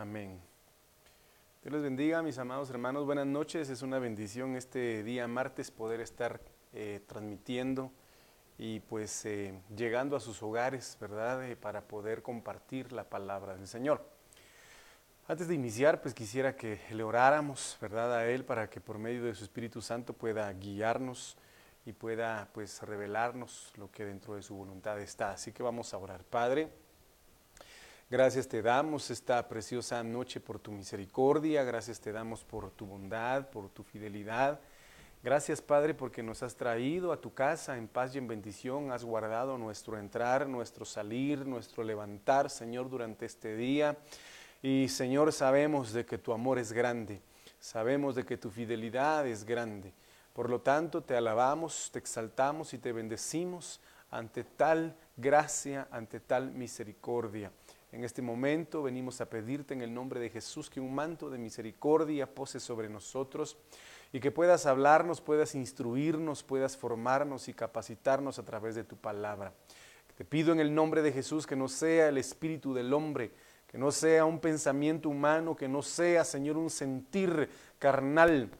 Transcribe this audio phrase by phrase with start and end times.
[0.00, 0.40] Amén.
[1.60, 3.04] Dios les bendiga, mis amados hermanos.
[3.04, 3.68] Buenas noches.
[3.68, 6.40] Es una bendición este día martes poder estar
[6.72, 7.90] eh, transmitiendo
[8.58, 11.44] y pues eh, llegando a sus hogares, ¿verdad?
[11.50, 14.08] Eh, para poder compartir la palabra del Señor.
[15.26, 18.18] Antes de iniciar, pues quisiera que le oráramos, ¿verdad?
[18.18, 21.36] A Él para que por medio de su Espíritu Santo pueda guiarnos
[21.84, 25.32] y pueda pues revelarnos lo que dentro de su voluntad está.
[25.32, 26.22] Así que vamos a orar.
[26.22, 26.70] Padre,
[28.10, 33.48] gracias te damos esta preciosa noche por tu misericordia, gracias te damos por tu bondad,
[33.50, 34.60] por tu fidelidad.
[35.22, 39.04] Gracias Padre porque nos has traído a tu casa en paz y en bendición, has
[39.04, 43.96] guardado nuestro entrar, nuestro salir, nuestro levantar, Señor, durante este día.
[44.62, 47.20] Y Señor, sabemos de que tu amor es grande,
[47.58, 49.92] sabemos de que tu fidelidad es grande.
[50.32, 53.80] Por lo tanto, te alabamos, te exaltamos y te bendecimos
[54.10, 57.50] ante tal gracia, ante tal misericordia.
[57.90, 61.38] En este momento venimos a pedirte en el nombre de Jesús que un manto de
[61.38, 63.56] misericordia pose sobre nosotros
[64.12, 69.54] y que puedas hablarnos, puedas instruirnos, puedas formarnos y capacitarnos a través de tu palabra.
[70.18, 73.32] Te pido en el nombre de Jesús que no sea el espíritu del hombre,
[73.66, 77.48] que no sea un pensamiento humano, que no sea, Señor, un sentir
[77.78, 78.50] carnal,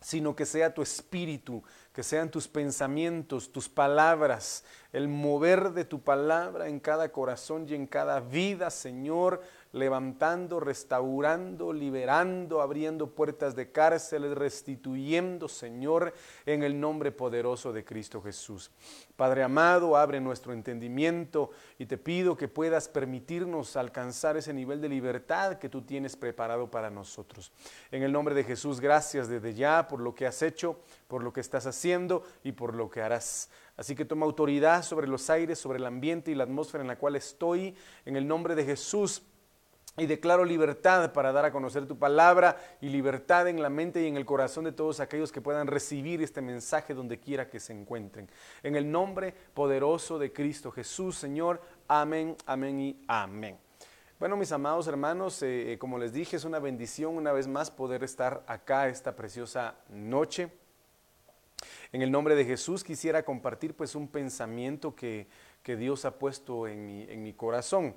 [0.00, 1.62] sino que sea tu espíritu,
[2.00, 7.74] que sean tus pensamientos, tus palabras, el mover de tu palabra en cada corazón y
[7.74, 9.42] en cada vida, Señor,
[9.72, 16.12] levantando, restaurando, liberando, abriendo puertas de cárceles, restituyendo, Señor,
[16.46, 18.70] en el nombre poderoso de Cristo Jesús.
[19.16, 24.88] Padre amado, abre nuestro entendimiento y te pido que puedas permitirnos alcanzar ese nivel de
[24.88, 27.52] libertad que tú tienes preparado para nosotros.
[27.90, 31.32] En el nombre de Jesús, gracias desde ya por lo que has hecho, por lo
[31.32, 33.50] que estás haciendo y por lo que harás.
[33.76, 36.98] Así que toma autoridad sobre los aires, sobre el ambiente y la atmósfera en la
[36.98, 37.74] cual estoy.
[38.04, 39.22] En el nombre de Jesús
[39.96, 44.06] y declaro libertad para dar a conocer tu palabra y libertad en la mente y
[44.06, 47.72] en el corazón de todos aquellos que puedan recibir este mensaje donde quiera que se
[47.72, 48.30] encuentren.
[48.62, 51.60] En el nombre poderoso de Cristo Jesús, Señor.
[51.88, 53.58] Amén, amén y amén.
[54.20, 57.70] Bueno, mis amados hermanos, eh, eh, como les dije, es una bendición una vez más
[57.70, 60.52] poder estar acá esta preciosa noche.
[61.92, 65.26] En el nombre de Jesús quisiera compartir pues un pensamiento que,
[65.64, 67.94] Dios ha puesto en mi, en mi corazón.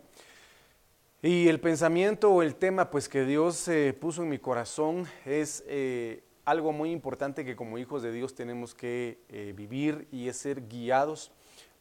[1.26, 5.64] Y el pensamiento o el tema pues que Dios eh, puso en mi corazón es
[5.68, 10.36] eh, algo muy importante que como hijos de Dios tenemos que eh, vivir y es
[10.36, 11.32] ser guiados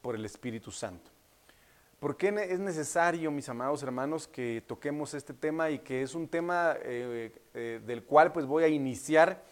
[0.00, 1.10] por el Espíritu Santo.
[1.98, 6.28] ¿Por qué es necesario, mis amados hermanos, que toquemos este tema y que es un
[6.28, 9.42] tema del cual pues voy a iniciar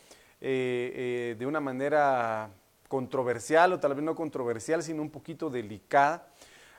[0.41, 2.49] de una manera
[2.87, 6.29] controversial o tal vez no controversial, sino un poquito delicada,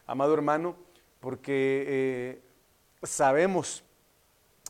[0.07, 0.77] amado hermano,
[1.19, 2.50] porque
[3.03, 3.83] sabemos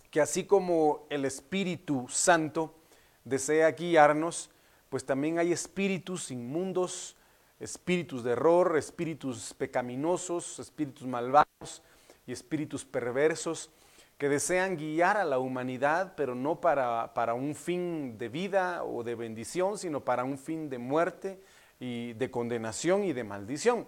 [0.09, 2.75] que así como el Espíritu Santo
[3.23, 4.49] desea guiarnos,
[4.89, 7.15] pues también hay espíritus inmundos,
[7.59, 11.81] espíritus de error, espíritus pecaminosos, espíritus malvados
[12.25, 13.69] y espíritus perversos
[14.17, 19.03] que desean guiar a la humanidad, pero no para, para, un fin de vida o
[19.03, 21.41] de bendición, sino para un fin de muerte
[21.79, 23.87] y de condenación y de maldición.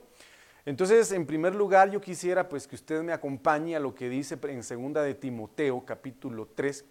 [0.66, 4.38] Entonces, en primer lugar, yo quisiera pues que usted me acompañe a lo que dice
[4.44, 6.86] en segunda de Timoteo, capítulo 3,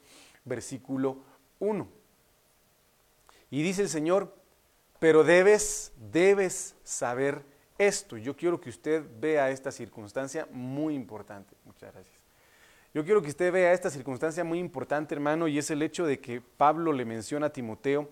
[0.44, 1.18] versículo
[1.58, 1.88] 1.
[3.50, 4.34] Y dice el Señor,
[4.98, 7.44] pero debes, debes saber
[7.78, 8.18] esto.
[8.18, 11.56] Yo quiero que usted vea esta circunstancia muy importante.
[11.64, 12.14] Muchas gracias.
[12.92, 16.20] Yo quiero que usted vea esta circunstancia muy importante, hermano, y es el hecho de
[16.20, 18.10] que Pablo le menciona a Timoteo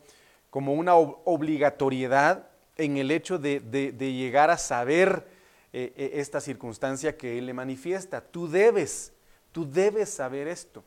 [0.48, 5.39] como una obligatoriedad en el hecho de, de llegar a saber
[5.72, 8.20] eh, eh, esta circunstancia que Él le manifiesta.
[8.20, 9.12] Tú debes,
[9.52, 10.82] tú debes saber esto,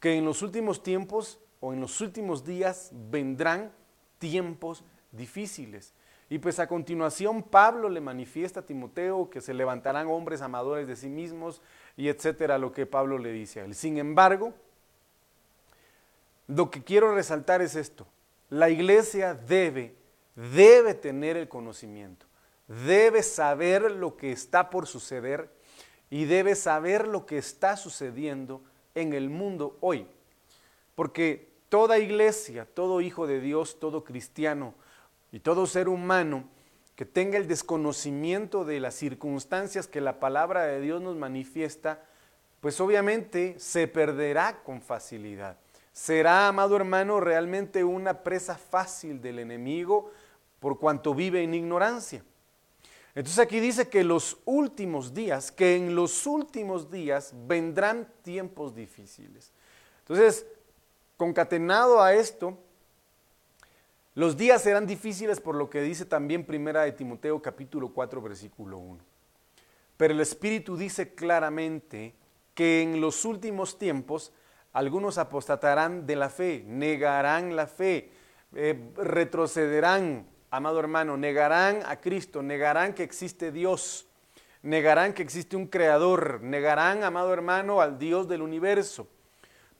[0.00, 3.70] que en los últimos tiempos o en los últimos días vendrán
[4.18, 5.92] tiempos difíciles.
[6.30, 10.96] Y pues a continuación Pablo le manifiesta a Timoteo que se levantarán hombres amadores de
[10.96, 11.60] sí mismos
[11.94, 13.74] y etcétera, lo que Pablo le dice a él.
[13.74, 14.54] Sin embargo,
[16.46, 18.06] lo que quiero resaltar es esto.
[18.48, 19.94] La iglesia debe,
[20.34, 22.26] debe tener el conocimiento
[22.86, 25.50] debe saber lo que está por suceder
[26.10, 28.62] y debe saber lo que está sucediendo
[28.94, 30.06] en el mundo hoy.
[30.94, 34.74] Porque toda iglesia, todo hijo de Dios, todo cristiano
[35.30, 36.44] y todo ser humano
[36.96, 42.04] que tenga el desconocimiento de las circunstancias que la palabra de Dios nos manifiesta,
[42.60, 45.56] pues obviamente se perderá con facilidad.
[45.92, 50.10] Será, amado hermano, realmente una presa fácil del enemigo
[50.60, 52.22] por cuanto vive en ignorancia.
[53.14, 59.52] Entonces aquí dice que los últimos días, que en los últimos días vendrán tiempos difíciles.
[60.00, 60.46] Entonces,
[61.16, 62.58] concatenado a esto,
[64.14, 68.78] los días serán difíciles por lo que dice también Primera de Timoteo capítulo 4 versículo
[68.78, 68.98] 1.
[69.96, 72.14] Pero el Espíritu dice claramente
[72.54, 74.32] que en los últimos tiempos
[74.72, 78.10] algunos apostatarán de la fe, negarán la fe,
[78.54, 84.06] eh, retrocederán, amado hermano, negarán a Cristo, negarán que existe Dios,
[84.60, 89.08] negarán que existe un creador, negarán, amado hermano, al Dios del universo.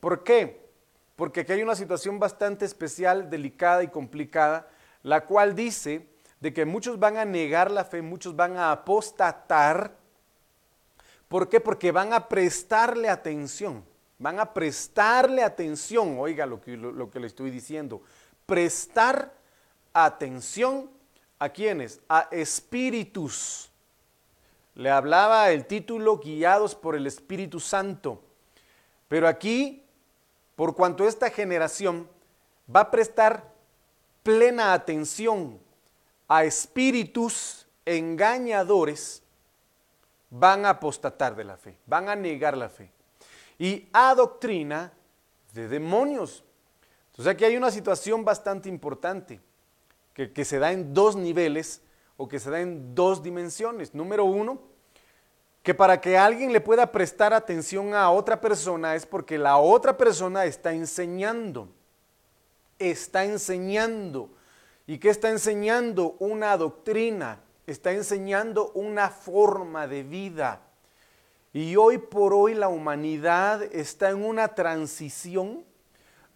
[0.00, 0.66] ¿Por qué?
[1.14, 4.66] Porque aquí hay una situación bastante especial, delicada y complicada,
[5.02, 6.08] la cual dice
[6.40, 9.94] de que muchos van a negar la fe, muchos van a apostatar.
[11.28, 11.60] ¿Por qué?
[11.60, 13.84] Porque van a prestarle atención,
[14.18, 18.00] van a prestarle atención, oiga lo que, lo, que le estoy diciendo,
[18.46, 19.41] prestar
[19.92, 20.90] atención
[21.38, 23.70] a quienes, a espíritus.
[24.74, 28.22] Le hablaba el título guiados por el Espíritu Santo.
[29.08, 29.82] Pero aquí
[30.56, 32.08] por cuanto esta generación
[32.74, 33.52] va a prestar
[34.22, 35.58] plena atención
[36.28, 39.22] a espíritus engañadores,
[40.30, 42.90] van a apostatar de la fe, van a negar la fe.
[43.58, 44.92] Y a doctrina
[45.52, 46.44] de demonios.
[47.10, 49.40] Entonces aquí hay una situación bastante importante
[50.14, 51.82] que, que se da en dos niveles
[52.16, 53.94] o que se da en dos dimensiones.
[53.94, 54.60] Número uno,
[55.62, 59.96] que para que alguien le pueda prestar atención a otra persona es porque la otra
[59.96, 61.68] persona está enseñando.
[62.78, 64.30] Está enseñando.
[64.86, 66.16] ¿Y qué está enseñando?
[66.18, 67.40] Una doctrina.
[67.66, 70.62] Está enseñando una forma de vida.
[71.52, 75.64] Y hoy por hoy la humanidad está en una transición.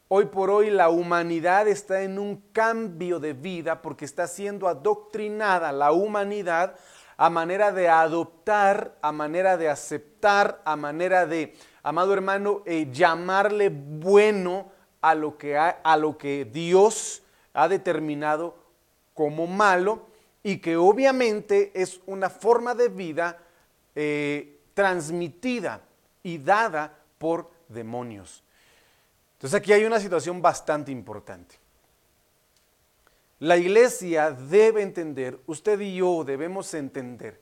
[0.08, 5.72] Hoy por hoy la humanidad está en un cambio de vida porque está siendo adoctrinada
[5.72, 6.76] la humanidad
[7.16, 13.68] a manera de adoptar, a manera de aceptar, a manera de, amado hermano, eh, llamarle
[13.68, 14.70] bueno
[15.00, 17.22] a lo, que a lo que Dios
[17.52, 18.54] ha determinado
[19.12, 20.06] como malo
[20.44, 23.38] y que obviamente es una forma de vida
[23.96, 25.80] eh, transmitida
[26.22, 28.45] y dada por demonios.
[29.36, 31.56] Entonces aquí hay una situación bastante importante.
[33.38, 37.38] La iglesia debe entender, usted y yo debemos entender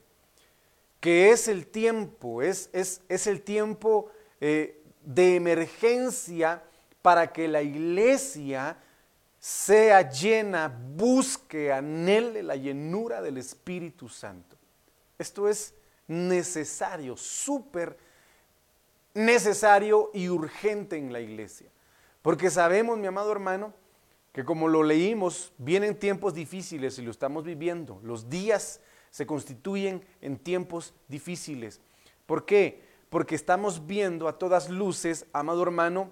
[0.99, 4.11] que es el tiempo, es, es, el tiempo
[4.41, 6.63] eh, de emergencia
[7.01, 8.77] para que la iglesia
[9.39, 14.57] sea llena, busque, anhele la llenura del Espíritu Santo.
[15.17, 15.75] Esto es
[16.07, 17.97] necesario, súper
[19.13, 21.69] necesario y urgente en la iglesia.
[22.25, 23.71] Porque sabemos, mi amado hermano,
[24.33, 27.99] que como lo leímos, vienen tiempos difíciles y lo estamos viviendo.
[28.01, 31.81] Los días se constituyen en tiempos difíciles.
[32.25, 32.81] ¿Por qué?
[33.11, 36.09] Porque estamos viendo a todas luces, amado hermano,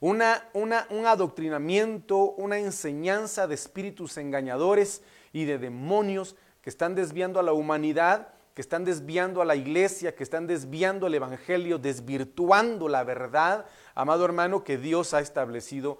[0.00, 7.44] una, un adoctrinamiento, una enseñanza de espíritus engañadores y de demonios que están desviando a
[7.44, 13.04] la humanidad, que están desviando a la iglesia, que están desviando el evangelio, desvirtuando la
[13.04, 15.98] verdad, amado hermano, que Dios ha establecido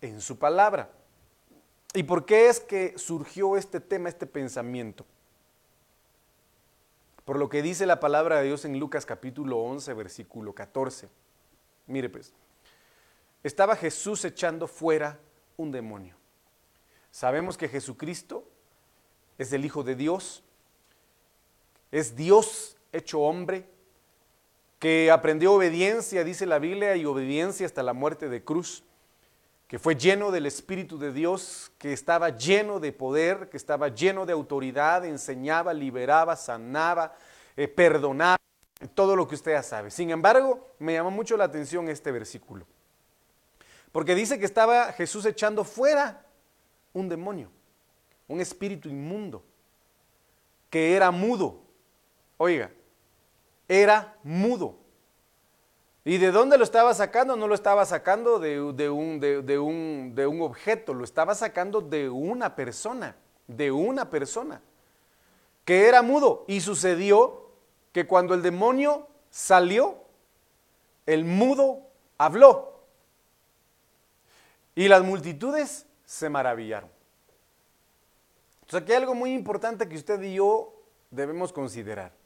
[0.00, 0.90] en su palabra.
[1.94, 5.04] ¿Y por qué es que surgió este tema, este pensamiento?
[7.24, 11.08] Por lo que dice la palabra de Dios en Lucas capítulo 11, versículo 14.
[11.86, 12.32] Mire pues,
[13.42, 15.18] estaba Jesús echando fuera
[15.56, 16.14] un demonio.
[17.10, 18.44] Sabemos que Jesucristo
[19.38, 20.42] es el Hijo de Dios,
[21.92, 23.66] es Dios hecho hombre,
[24.78, 28.82] que aprendió obediencia, dice la Biblia, y obediencia hasta la muerte de cruz
[29.70, 34.26] que fue lleno del Espíritu de Dios, que estaba lleno de poder, que estaba lleno
[34.26, 37.14] de autoridad, enseñaba, liberaba, sanaba,
[37.56, 38.36] eh, perdonaba,
[38.94, 39.92] todo lo que usted ya sabe.
[39.92, 42.66] Sin embargo, me llamó mucho la atención este versículo,
[43.92, 46.26] porque dice que estaba Jesús echando fuera
[46.92, 47.48] un demonio,
[48.26, 49.44] un espíritu inmundo,
[50.68, 51.59] que era mudo.
[52.42, 52.70] Oiga,
[53.68, 54.78] era mudo.
[56.06, 57.36] ¿Y de dónde lo estaba sacando?
[57.36, 62.08] No lo estaba sacando de, un, de, un, de un objeto, lo estaba sacando de
[62.08, 63.14] una persona,
[63.46, 64.62] de una persona,
[65.66, 66.46] que era mudo.
[66.48, 67.50] Y sucedió
[67.92, 69.98] que cuando el demonio salió,
[71.04, 72.86] el mudo habló.
[74.74, 76.88] Y las multitudes se maravillaron.
[78.62, 80.72] Entonces aquí hay algo muy importante que usted y yo
[81.10, 82.18] debemos considerar.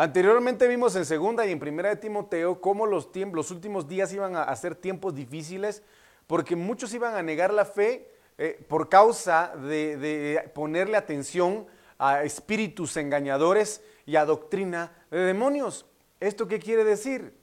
[0.00, 4.36] Anteriormente vimos en segunda y en primera de Timoteo cómo los, los últimos días iban
[4.36, 5.82] a ser tiempos difíciles
[6.28, 11.66] porque muchos iban a negar la fe eh, por causa de, de ponerle atención
[11.98, 15.84] a espíritus engañadores y a doctrina de demonios.
[16.20, 17.34] ¿Esto qué quiere decir?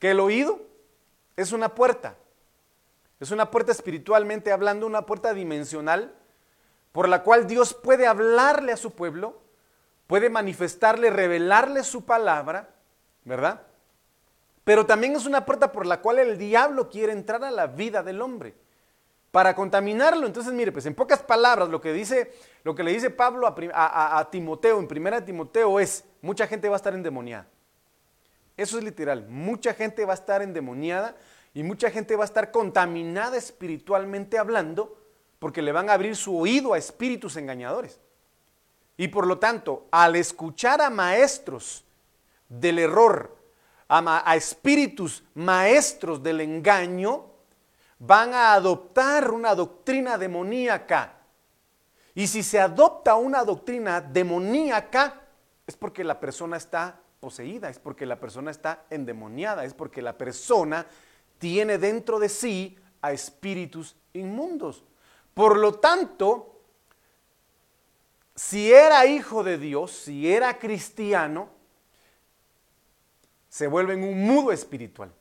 [0.00, 0.60] Que el oído
[1.36, 2.16] es una puerta.
[3.20, 6.17] Es una puerta espiritualmente hablando, una puerta dimensional
[6.92, 9.40] por la cual Dios puede hablarle a su pueblo,
[10.06, 12.70] puede manifestarle, revelarle su palabra,
[13.24, 13.62] ¿verdad?
[14.64, 18.02] Pero también es una puerta por la cual el diablo quiere entrar a la vida
[18.02, 18.54] del hombre
[19.30, 20.26] para contaminarlo.
[20.26, 22.32] Entonces, mire, pues en pocas palabras, lo que dice,
[22.64, 26.74] lo que le dice Pablo a, a Timoteo, en primera Timoteo, es mucha gente va
[26.74, 27.46] a estar endemoniada.
[28.56, 29.26] Eso es literal.
[29.28, 31.16] Mucha gente va a estar endemoniada
[31.54, 34.97] y mucha gente va a estar contaminada espiritualmente hablando
[35.38, 38.00] porque le van a abrir su oído a espíritus engañadores.
[38.96, 41.84] Y por lo tanto, al escuchar a maestros
[42.48, 43.36] del error,
[43.88, 47.26] a, espíritus maestros del engaño,
[47.98, 51.14] van a adoptar una doctrina demoníaca.
[52.14, 55.20] Y si se adopta una doctrina demoníaca,
[55.66, 60.18] es porque la persona está poseída, es porque la persona está endemoniada, es porque la
[60.18, 60.86] persona
[61.38, 64.84] tiene dentro de sí a espíritus inmundos.
[65.38, 66.62] Por lo tanto,
[68.34, 71.48] si era hijo de Dios, si era cristiano,
[73.48, 75.12] se vuelve en un mudo espiritual.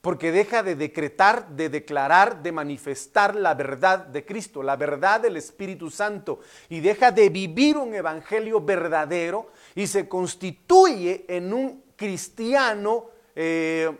[0.00, 5.36] Porque deja de decretar, de declarar, de manifestar la verdad de Cristo, la verdad del
[5.36, 13.06] Espíritu Santo, y deja de vivir un evangelio verdadero y se constituye en un cristiano,
[13.34, 13.98] eh,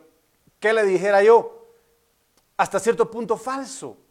[0.61, 1.73] ¿qué le dijera yo?
[2.56, 4.01] Hasta cierto punto falso.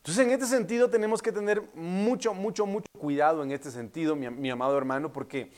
[0.00, 4.48] Entonces, en este sentido tenemos que tener mucho, mucho, mucho cuidado en este sentido, mi,
[4.48, 5.52] amado hermano, porque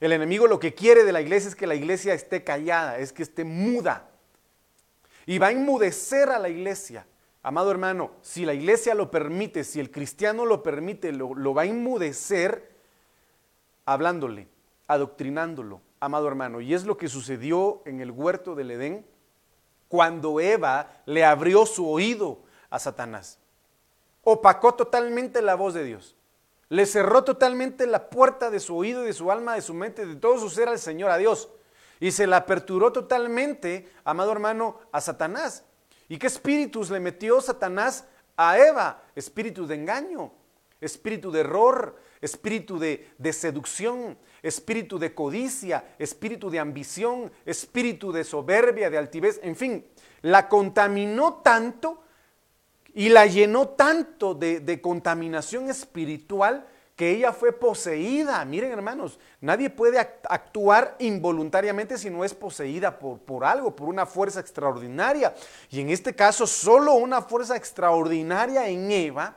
[0.00, 3.12] el enemigo lo que quiere de la iglesia es que la iglesia esté callada, es
[3.12, 4.10] que esté muda.
[5.24, 7.06] Y va a enmudecer a la iglesia.
[7.44, 11.66] Amado hermano, si la iglesia lo permite, si el cristiano lo permite, lo, va a
[11.66, 12.76] enmudecer
[13.84, 14.48] hablándole,
[14.88, 16.60] adoctrinándolo, amado hermano.
[16.60, 19.06] Y es lo que sucedió en el huerto del Edén
[19.86, 23.38] cuando Eva le abrió su oído a Satanás
[24.28, 26.16] opacó totalmente la voz de Dios.
[26.68, 30.16] Le cerró totalmente la puerta de su oído, de su alma, de su mente, de
[30.16, 31.48] todo su ser al Señor, a Dios.
[32.00, 35.62] Y se la aperturó totalmente, amado hermano, a Satanás.
[36.08, 38.04] ¿Y qué espíritus le metió Satanás
[38.36, 39.00] a Eva?
[39.14, 40.32] Espíritu de engaño,
[40.80, 48.24] espíritu de error, espíritu de, de, seducción, espíritu de codicia, espíritu de ambición, espíritu de
[48.24, 49.86] soberbia, de altivez, en fin,
[50.22, 52.02] la contaminó tanto
[52.96, 58.42] y la llenó tanto de, contaminación espiritual que ella fue poseída.
[58.46, 64.06] Miren hermanos, nadie puede actuar involuntariamente si no es poseída por, por, algo, por una
[64.06, 65.34] fuerza extraordinaria.
[65.68, 69.36] Y en este caso, solo una fuerza extraordinaria en Eva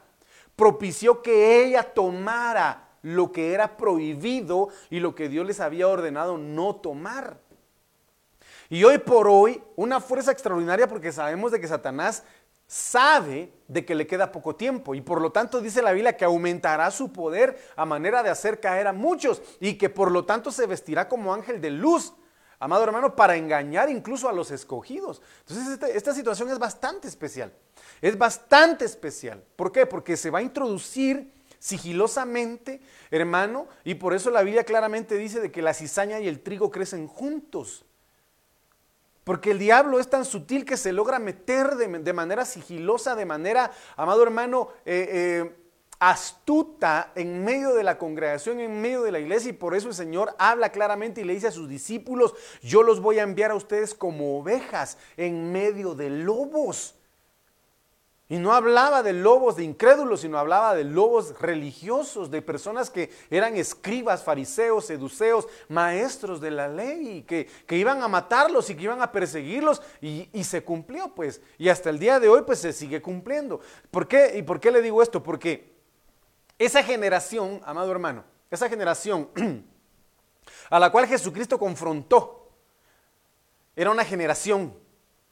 [0.56, 6.38] propició que ella tomara lo que era prohibido y lo que Dios les había ordenado
[6.38, 7.42] no tomar.
[8.72, 12.24] Y hoy por hoy, una fuerza extraordinaria porque sabemos de que Satanás
[12.69, 16.23] sabe de que le queda poco tiempo y por lo tanto dice la Biblia que
[16.23, 20.51] aumentará su poder a manera de hacer caer a muchos y que por lo tanto
[20.51, 22.13] se vestirá como ángel de luz,
[22.59, 25.19] amado hermano, para engañar incluso a los escogidos.
[25.39, 27.51] Entonces esta, esta situación es bastante especial,
[28.01, 29.43] es bastante especial.
[29.55, 29.88] ¿Por qué?
[29.88, 35.51] Porque se va a introducir sigilosamente, hermano, y por eso la Biblia claramente dice de
[35.51, 37.83] que la cizaña y el trigo crecen juntos.
[39.29, 43.69] Porque el diablo es tan sutil que se logra meter de, manera sigilosa, de manera,
[43.95, 45.55] amado hermano, eh, eh,
[46.00, 49.51] astuta en medio de la congregación, en medio de la iglesia.
[49.51, 52.33] Y por eso el Señor habla claramente y le dice a sus discípulos,
[52.63, 56.95] yo los voy a enviar a ustedes como ovejas en medio de lobos.
[58.31, 63.09] Y no hablaba de lobos de incrédulos, sino hablaba de lobos religiosos, de personas que
[63.31, 68.83] eran escribas, fariseos, seduceos, maestros de la ley, que, que iban a matarlos y que
[68.83, 71.41] iban a perseguirlos, y, y, se cumplió, pues.
[71.57, 73.62] Y hasta el día de hoy, pues se sigue cumpliendo.
[73.89, 74.38] ¿Por qué?
[74.38, 75.24] ¿Y por qué le digo esto?
[75.24, 75.74] Porque
[76.59, 79.27] esa generación, amado hermano, esa generación
[80.69, 82.51] a la cual Jesucristo confrontó,
[83.75, 84.71] era una generación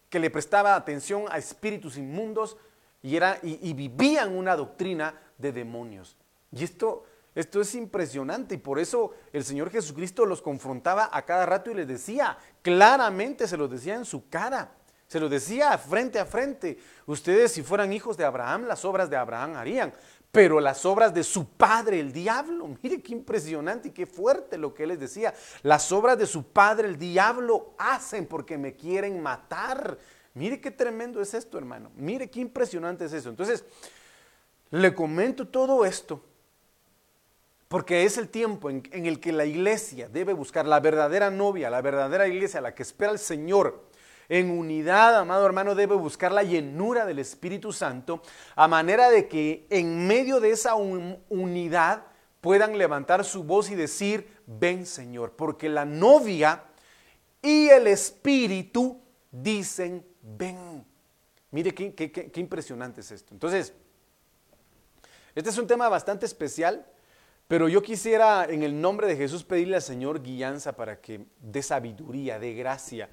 [0.09, 2.57] que le prestaba atención a espíritus inmundos,
[3.01, 6.17] y, era, y, vivían una doctrina de demonios.
[6.51, 7.03] Y esto,
[7.35, 11.75] esto es impresionante y por eso el Señor Jesucristo los confrontaba a cada rato y
[11.75, 14.71] les decía, claramente se los decía en su cara,
[15.07, 19.15] se los decía frente a frente, ustedes si fueran hijos de Abraham, las obras de
[19.15, 19.93] Abraham harían,
[20.31, 24.73] pero las obras de su padre, el diablo, mire qué impresionante y qué fuerte lo
[24.73, 29.21] que él les decía, las obras de su padre, el diablo, hacen porque me quieren
[29.21, 29.97] matar.
[30.37, 31.91] Mire qué tremendo es esto, hermano.
[31.95, 33.29] Mire qué impresionante es eso.
[33.29, 33.65] Entonces,
[34.69, 36.21] le comento todo esto
[37.67, 41.81] porque es el tiempo en, el que la iglesia debe buscar la verdadera novia, la
[41.81, 43.85] verdadera iglesia, la que espera al Señor.
[44.29, 48.21] En unidad, amado hermano, debe buscar la llenura del Espíritu Santo,
[48.55, 52.03] a manera de que en medio de esa unidad
[52.41, 56.63] puedan levantar su voz y decir, ven Señor, porque la novia
[57.41, 60.85] y el Espíritu dicen, ven.
[61.51, 63.33] Mire qué, impresionante es esto.
[63.33, 63.73] Entonces,
[65.35, 66.85] este es un tema bastante especial,
[67.47, 71.61] pero yo quisiera en el nombre de Jesús pedirle al Señor guianza para que dé
[71.61, 73.09] sabiduría, dé gracia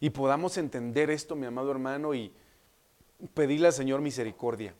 [0.00, 2.32] y podamos entender esto, mi amado hermano, y
[3.34, 4.74] pedirle al Señor misericordia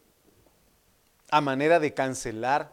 [1.31, 2.73] a manera de cancelar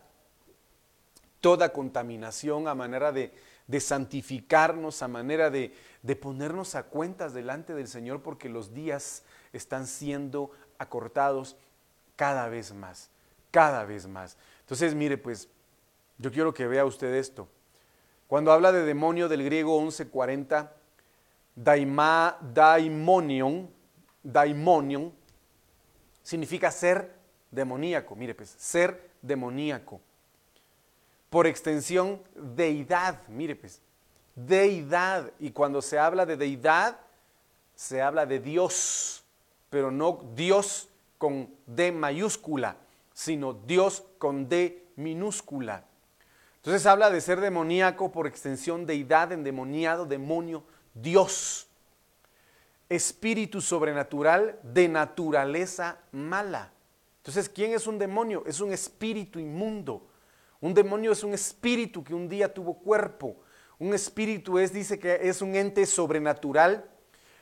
[1.42, 3.34] toda contaminación, a manera de,
[3.80, 9.88] santificarnos, a manera de, de ponernos a cuentas delante del Señor porque los días están
[9.88, 11.56] siendo acortados
[12.16, 13.10] cada vez más,
[13.50, 14.38] cada vez más.
[14.60, 15.50] Entonces, mire, pues
[16.18, 17.48] yo quiero que vea usted esto.
[18.28, 20.74] Cuando habla de demonio del griego 1140,
[21.56, 23.70] daima, daimonion,
[24.22, 25.14] daimonion,
[26.22, 27.16] significa ser
[27.52, 28.16] demoníaco.
[28.16, 30.02] Mire, pues, ser demoníaco.
[31.30, 33.26] Por extensión, deidad.
[33.28, 33.82] Mire, pues,
[34.36, 35.32] deidad.
[35.40, 37.00] Y cuando se habla de deidad,
[37.76, 39.24] se habla de Dios,
[39.70, 42.78] pero no Dios con D mayúscula,
[43.14, 45.86] sino Dios con D minúscula.
[46.58, 51.68] Entonces habla de ser demoníaco por extensión, deidad, endemoniado, demonio, Dios.
[52.88, 56.72] Espíritu sobrenatural de naturaleza mala.
[57.18, 58.44] Entonces, ¿quién es un demonio?
[58.46, 60.06] Es un espíritu inmundo.
[60.62, 63.38] Un demonio es un espíritu que un día tuvo cuerpo.
[63.84, 66.86] Un espíritu es, dice que es un ente sobrenatural,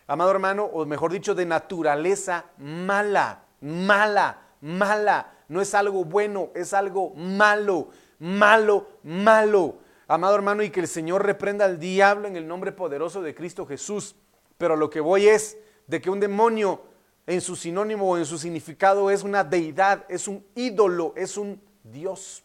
[0.08, 5.34] amado hermano, o mejor dicho, de naturaleza mala, mala, mala.
[5.48, 7.90] No es algo bueno, es algo malo
[8.22, 9.80] malo, malo.
[10.08, 13.66] Amado hermano, y que el Señor reprenda al diablo en el nombre poderoso de Cristo
[13.66, 14.16] Jesús.
[14.58, 16.84] Pero lo que voy es de que un demonio
[17.26, 21.62] en su sinónimo o en su significado es una deidad, es un ídolo, es un
[21.84, 22.44] Dios.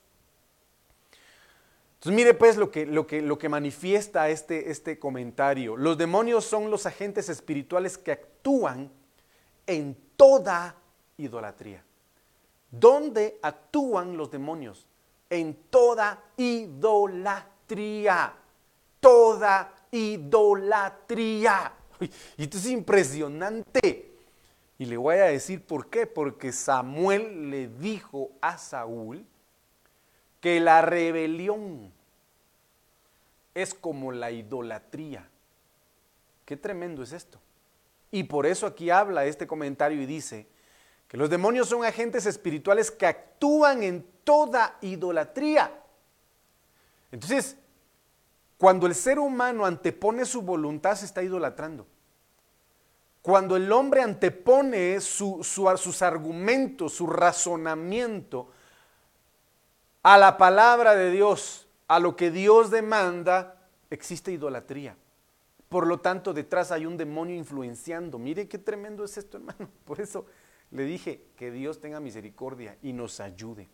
[2.11, 5.77] Mire pues lo que, lo que, lo que manifiesta este, este comentario.
[5.77, 8.91] Los demonios son los agentes espirituales que actúan
[9.67, 10.77] en toda
[11.17, 11.85] idolatría.
[12.71, 14.87] ¿Dónde actúan los demonios?
[15.31, 18.35] en toda idolatría.
[19.01, 21.73] Toda idolatría.
[22.37, 24.13] Y esto es impresionante.
[24.79, 26.07] Y le voy a decir por qué.
[26.07, 29.25] Porque Samuel le dijo a Saúl
[30.41, 31.93] que la rebelión
[33.57, 35.27] es como la idolatría.
[36.45, 37.41] Qué tremendo es esto.
[38.11, 40.47] Y por eso aquí habla este comentario y dice
[41.09, 45.73] que los demonios son agentes espirituales que actúan en toda idolatría.
[47.11, 47.57] Entonces,
[48.59, 51.87] cuando el ser humano antepone su voluntad, se está idolatrando.
[53.23, 58.51] Cuando el hombre antepone sus argumentos, su razonamiento
[60.03, 64.97] a la palabra de Dios, a lo que Dios demanda, existe idolatría.
[65.69, 68.19] Por lo tanto, detrás hay un demonio influenciando.
[68.19, 69.69] Mire qué tremendo es esto, hermano.
[69.85, 70.27] Por eso
[70.71, 73.69] le dije que Dios tenga misericordia y nos ayude.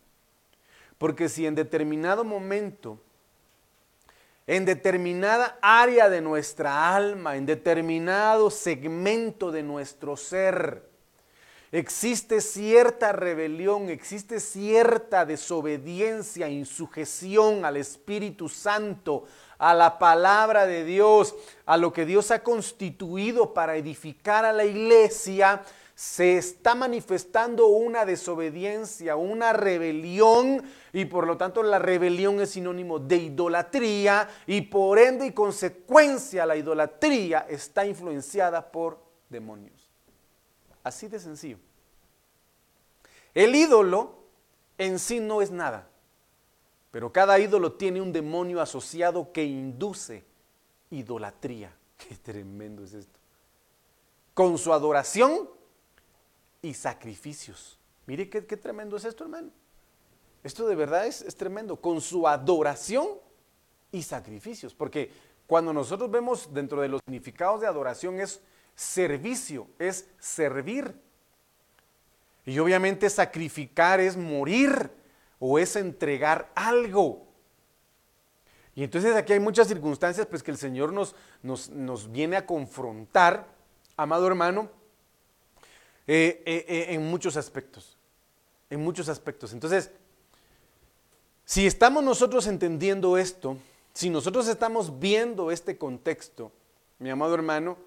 [0.97, 2.99] Porque si en determinado momento,
[4.45, 10.92] en determinada área de nuestra alma, en determinado segmento de nuestro ser,
[11.73, 19.23] existe cierta rebelión, existe cierta desobediencia, insujeción al Espíritu Santo,
[19.57, 24.65] a la palabra de Dios, a lo que Dios ha constituido para edificar a la
[24.65, 25.63] iglesia,
[25.95, 32.99] se está manifestando una desobediencia, una rebelión y por lo tanto la rebelión es sinónimo
[32.99, 39.82] de idolatría y por ende y consecuencia la idolatría está influenciada por demonios.
[40.83, 41.57] Así de sencillo.
[43.33, 44.15] El ídolo
[44.77, 45.87] en sí no es nada,
[46.91, 50.23] pero cada ídolo tiene un demonio asociado que induce
[50.91, 51.73] idolatría.
[51.97, 53.19] Qué tremendo es esto.
[54.33, 55.49] Con su adoración
[56.61, 57.77] y sacrificios.
[58.05, 59.49] Mire qué, tremendo es esto, hermano.
[60.43, 61.77] Esto de verdad es, es tremendo.
[61.77, 63.07] Con su adoración
[63.91, 64.73] y sacrificios.
[64.73, 65.11] Porque
[65.45, 68.41] cuando nosotros vemos dentro de los significados de adoración es
[68.75, 70.95] servicio, es servir.
[72.45, 74.91] Y obviamente sacrificar es morir
[75.39, 77.27] o es entregar algo.
[78.75, 82.45] Y entonces aquí hay muchas circunstancias pues que el Señor nos, nos, nos viene a
[82.45, 83.47] confrontar,
[83.95, 84.69] amado hermano,
[86.07, 87.97] eh, eh, eh, en muchos aspectos.
[88.69, 89.53] En muchos aspectos.
[89.53, 89.91] Entonces,
[91.45, 93.57] si estamos nosotros entendiendo esto,
[93.93, 96.51] si nosotros estamos viendo este contexto,
[96.97, 97.77] mi amado hermano,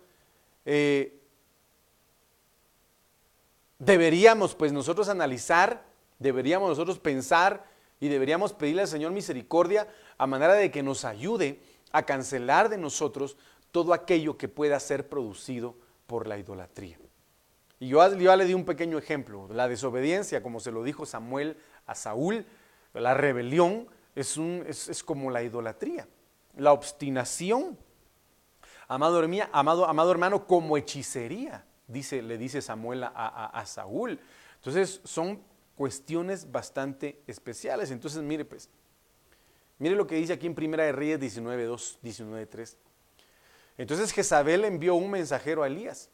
[3.79, 5.85] deberíamos pues nosotros analizar,
[6.19, 7.65] deberíamos nosotros pensar
[8.01, 11.61] y deberíamos pedirle al Señor misericordia a manera de que nos ayude
[11.93, 13.37] a cancelar de nosotros
[13.71, 15.77] todo aquello que pueda ser producido
[16.07, 16.99] por la idolatría.
[17.79, 21.57] Y yo ya le di un pequeño ejemplo, la desobediencia, como se lo dijo Samuel
[21.87, 22.47] a Saúl,
[22.95, 26.09] la rebelión es, un, es, como la idolatría,
[26.57, 27.79] la obstinación,
[28.89, 29.23] amado,
[29.53, 34.19] amado, amado hermano, como hechicería, dice, le dice Samuel a, a Saúl.
[34.57, 35.41] Entonces son
[35.77, 37.91] cuestiones bastante especiales.
[37.91, 38.69] Entonces, mire pues,
[39.79, 42.77] mire lo que dice aquí en Primera de Reyes 19.2, 19.3.
[43.79, 46.11] Entonces Jezabel envió un mensajero a Elías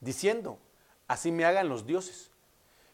[0.00, 0.58] diciendo,
[1.06, 2.30] así me hagan los dioses.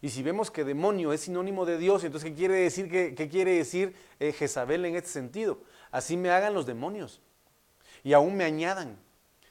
[0.03, 3.57] Y si vemos que demonio es sinónimo de Dios, entonces ¿qué quiere decir, qué, quiere
[3.57, 5.63] decir eh, Jezabel en este sentido?
[5.91, 7.21] Así me hagan los demonios.
[8.03, 8.99] Y aún me añadan,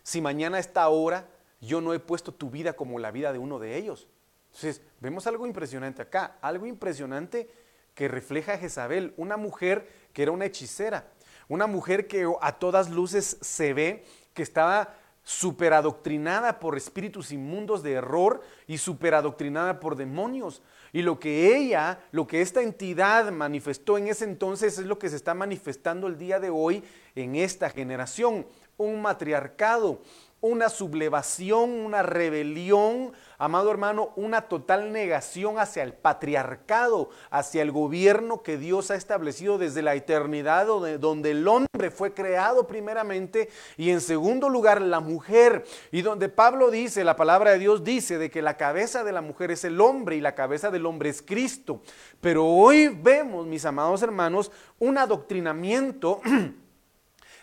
[0.09, 1.27] si mañana a esta hora
[1.61, 4.07] yo no he puesto tu vida como la vida de uno de ellos.
[4.47, 7.47] Entonces, vemos algo impresionante acá, algo impresionante
[7.93, 11.11] que refleja a Jezabel, una mujer que era una hechicera,
[11.47, 17.91] una mujer que a todas luces se ve que estaba superadoctrinada por espíritus inmundos de
[17.91, 20.63] error y superadoctrinada por demonios.
[20.91, 25.07] Y lo que ella, lo que esta entidad manifestó en ese entonces es lo que
[25.07, 28.47] se está manifestando el día de hoy en esta generación.
[28.79, 30.01] Un matriarcado,
[30.41, 38.41] una sublevación, una rebelión, amado hermano, una total negación hacia el patriarcado, hacia el gobierno
[38.41, 43.89] que Dios ha establecido desde la eternidad, donde, donde, el hombre fue creado primeramente y
[43.89, 48.29] en segundo lugar la mujer, y donde Pablo dice, la palabra de Dios dice de
[48.29, 51.21] que la cabeza de la mujer es el hombre y la cabeza del hombre es
[51.21, 51.81] Cristo.
[52.21, 56.21] Pero hoy vemos, mis amados hermanos, un adoctrinamiento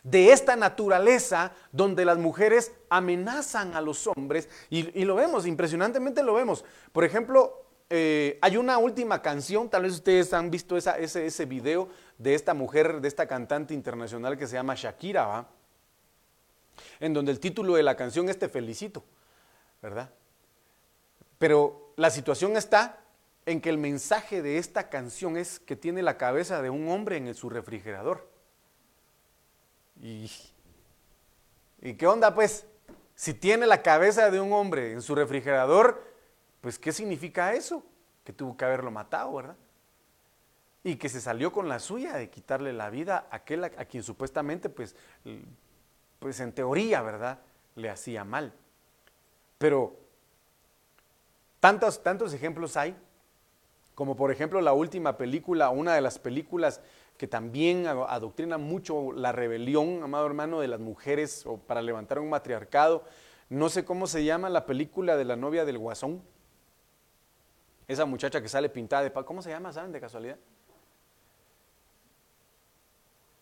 [0.07, 6.35] de esta naturaleza donde las mujeres amenazan a los hombres y, lo vemos, impresionantemente lo
[6.35, 6.65] vemos.
[6.93, 11.89] Por ejemplo, eh, hay una última canción, tal vez ustedes han visto ese, ese video
[12.19, 15.49] de esta mujer, de esta cantante internacional que se llama Shakira,
[17.01, 19.03] en donde el título de la canción es Te felicito,
[19.83, 20.09] ¿verdad?
[21.39, 23.01] Pero la situación está
[23.45, 27.17] en que el mensaje de esta canción es que tiene la cabeza de un hombre
[27.17, 28.36] en su refrigerador.
[30.03, 30.31] Y,
[31.99, 32.67] qué onda pues?
[33.15, 36.05] Si tiene la cabeza de un hombre en su refrigerador,
[36.61, 37.83] pues ¿qué significa eso?
[38.25, 39.57] Que tuvo que haberlo matado, ¿verdad?
[40.85, 44.03] Y que se salió con la suya de quitarle la vida a aquel a, quien
[44.03, 44.95] supuestamente, pues,
[46.19, 47.39] pues en teoría, ¿verdad?
[47.75, 48.53] Le hacía mal.
[49.59, 49.97] Pero
[51.61, 52.95] tantos, tantos ejemplos hay,
[53.95, 56.83] como por ejemplo la última película, una de las películas
[57.17, 62.29] que también adoctrina mucho la rebelión, amado hermano, de las mujeres o para levantar un
[62.29, 63.05] matriarcado.
[63.49, 66.23] No sé cómo se llama la película de la novia del guasón.
[67.89, 69.73] Esa muchacha que sale pintada de ¿Cómo se llama?
[69.73, 70.39] ¿Saben de casualidad?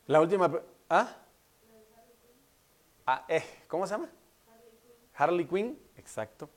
[0.07, 0.61] La última.
[0.89, 1.17] ¿Ah?
[3.07, 4.11] ah eh, ¿Cómo se llama?
[5.15, 5.79] Harley Quinn.
[5.97, 6.51] Exacto.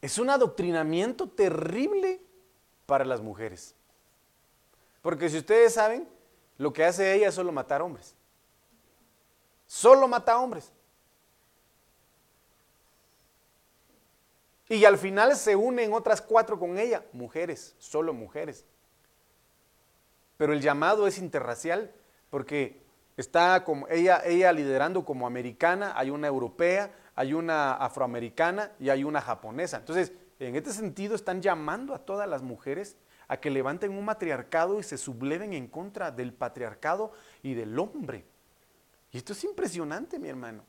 [0.00, 2.20] Es un adoctrinamiento terrible
[2.86, 3.74] para las mujeres.
[5.06, 6.08] Porque si ustedes saben,
[6.58, 8.16] lo que hace ella es solo matar hombres.
[9.64, 10.72] Solo mata hombres.
[14.68, 18.64] Y al final se unen otras cuatro con ella, mujeres, solo mujeres.
[20.38, 21.94] Pero el llamado es interracial
[22.28, 22.82] porque
[23.16, 29.04] está como ella, ella liderando como americana, hay una europea, hay una afroamericana y hay
[29.04, 29.76] una japonesa.
[29.76, 32.96] Entonces, en este sentido están llamando a todas las mujeres
[33.28, 37.12] a que levanten un matriarcado y se subleven en contra del patriarcado
[37.42, 38.24] y del hombre.
[39.12, 40.62] Y esto es impresionante, mi hermano.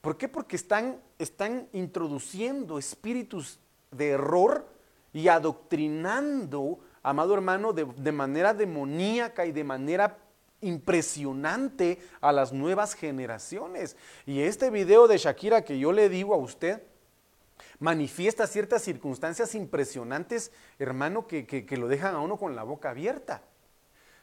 [0.00, 0.28] ¿Por qué?
[0.28, 4.66] Porque están, están introduciendo espíritus de error
[5.12, 10.16] y adoctrinando, amado hermano, de, de manera demoníaca y de manera
[10.62, 13.96] impresionante a las nuevas generaciones.
[14.26, 16.82] Y este video de Shakira que yo le digo a usted,
[17.78, 23.42] manifiesta ciertas circunstancias impresionantes, hermano, que, lo dejan a uno con la boca abierta.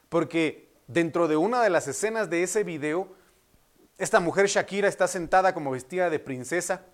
[0.09, 3.13] Porque dentro de una de las escenas de ese video,
[3.97, 6.85] esta mujer Shakira está sentada como vestida de princesa,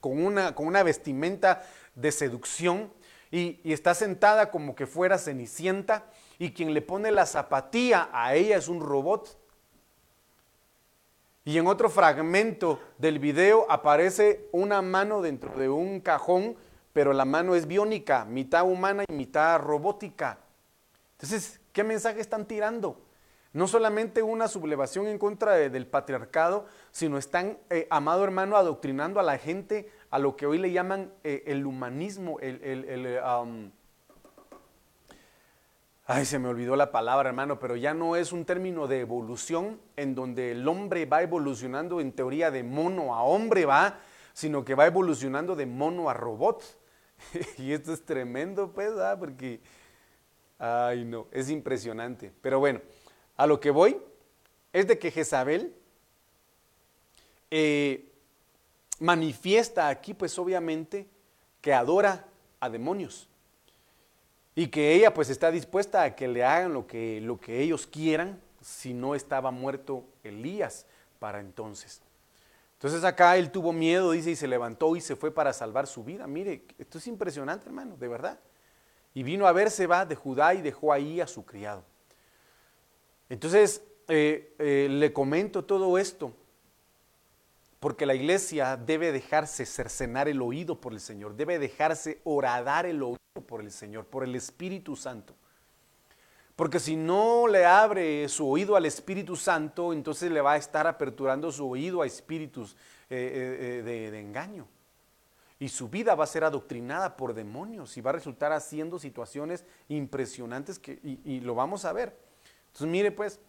[0.00, 1.62] con una, con una vestimenta
[1.94, 2.92] de seducción,
[3.32, 6.06] y, y, está sentada como que fuera cenicienta,
[6.38, 9.38] y quien le pone la zapatilla a ella es un robot.
[11.44, 16.56] Y en otro fragmento del video aparece una mano dentro de un cajón,
[16.92, 20.38] pero la mano es biónica, mitad humana y mitad robótica.
[21.12, 23.00] Entonces, ¿qué mensaje están tirando?
[23.52, 29.24] No solamente una sublevación en contra del patriarcado, sino están, eh, amado hermano, adoctrinando a
[29.24, 33.18] la gente a lo que hoy le llaman eh, el humanismo, el,
[36.12, 39.80] Ay, se me olvidó la palabra, hermano, pero ya no es un término de evolución
[39.94, 44.00] en donde el hombre va evolucionando en teoría de mono a hombre, va,
[44.32, 46.64] sino que va evolucionando de mono a robot.
[47.58, 49.60] y esto es tremendo, pues, porque,
[50.58, 52.32] ay, no, es impresionante.
[52.42, 52.80] Pero bueno,
[53.36, 53.96] a lo que voy
[54.72, 55.72] es de que Jezabel
[57.52, 58.10] eh,
[58.98, 61.06] manifiesta aquí, pues, obviamente,
[61.60, 62.26] que adora
[62.58, 63.29] a demonios.
[64.60, 67.86] Y que ella pues está dispuesta a que le hagan lo que, lo que ellos
[67.86, 70.84] quieran si no estaba muerto Elías
[71.18, 72.02] para entonces.
[72.74, 76.04] Entonces acá él tuvo miedo, dice, y se levantó y se fue para salvar su
[76.04, 76.26] vida.
[76.26, 78.38] Mire, esto es impresionante, hermano, de verdad.
[79.14, 81.82] Y vino a verse, va de Judá y dejó ahí a su criado.
[83.30, 86.34] Entonces, eh, eh, le comento todo esto
[87.80, 93.02] porque la iglesia debe dejarse cercenar el oído por el Señor, debe dejarse oradar el
[93.02, 95.34] oído por el Señor, por el Espíritu Santo.
[96.56, 100.86] Porque si no le abre su oído al Espíritu Santo, entonces le va a estar
[100.86, 102.76] aperturando su oído a espíritus
[103.08, 104.68] eh, eh, eh, de, engaño.
[105.58, 109.64] Y su vida va a ser adoctrinada por demonios y va a resultar haciendo situaciones
[109.88, 112.14] impresionantes que, y, y lo vamos a ver.
[112.66, 113.40] Entonces mire pues,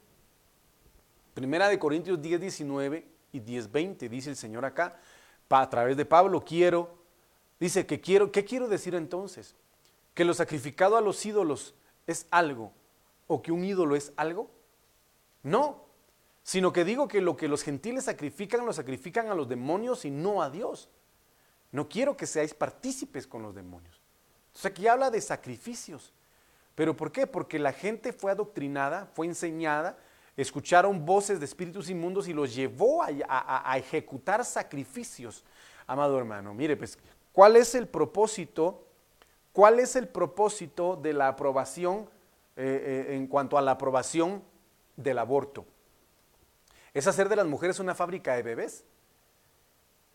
[1.33, 4.99] Primera de Corintios 10, 19 y 10:20, dice el Señor acá,
[5.49, 6.97] a través de Pablo, quiero,
[7.59, 9.55] dice que quiero, ¿qué quiero decir entonces?
[10.13, 11.73] ¿Que lo sacrificado a los ídolos
[12.07, 12.71] es algo
[13.27, 14.49] o que un ídolo es algo?
[15.43, 15.83] No,
[16.43, 20.11] sino que digo que lo que los gentiles sacrifican, lo sacrifican a los demonios y
[20.11, 20.89] no a Dios.
[21.71, 24.01] No quiero que seáis partícipes con los demonios.
[24.47, 26.13] Entonces aquí habla de sacrificios.
[26.75, 27.27] ¿Pero por qué?
[27.27, 29.97] Porque la gente fue adoctrinada, fue enseñada
[30.41, 35.43] escucharon voces de espíritus inmundos y los llevó a, ejecutar sacrificios,
[35.87, 36.53] amado hermano.
[36.53, 36.97] Mire, pues,
[37.31, 38.87] ¿cuál es el propósito?
[39.53, 42.09] ¿Cuál es el propósito de la aprobación
[42.55, 44.43] eh, eh, en cuanto a la aprobación
[44.95, 45.65] del aborto?
[46.93, 48.85] ¿Es hacer de las mujeres una fábrica de bebés?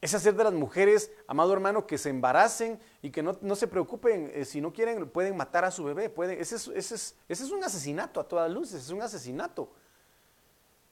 [0.01, 4.31] Es hacer de las mujeres, amado hermano, que se embaracen y que no, se preocupen,
[4.35, 6.13] eh, si no quieren, pueden matar a su bebé.
[6.39, 9.73] ese, es, ese, es, un asesinato a todas luces, es un asesinato.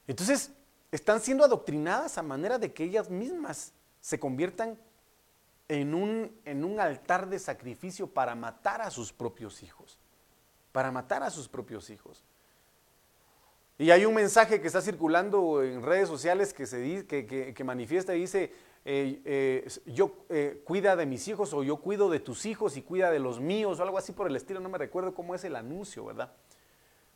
[0.07, 0.51] Entonces,
[0.91, 4.77] están siendo adoctrinadas a manera de que ellas mismas se conviertan
[5.67, 9.99] en un, en un altar de sacrificio para matar a sus propios hijos.
[10.71, 12.23] Para matar a sus propios hijos.
[13.77, 18.15] Y hay un mensaje que está circulando en redes sociales que, se, que, que, manifiesta
[18.15, 18.53] y dice,
[18.85, 22.81] eh, eh, yo eh, cuida de mis hijos o yo cuido de tus hijos y
[22.81, 25.43] cuida de los míos o algo así por el estilo, no me recuerdo cómo es
[25.43, 26.31] el anuncio, ¿verdad?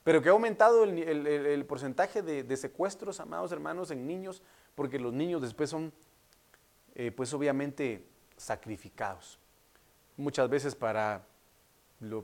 [0.03, 4.41] Pero que ha aumentado el, porcentaje de, secuestros, amados hermanos, en niños,
[4.75, 5.91] porque los niños después son,
[6.95, 8.05] eh, pues obviamente,
[8.37, 9.39] sacrificados.
[10.17, 11.25] Muchas veces para,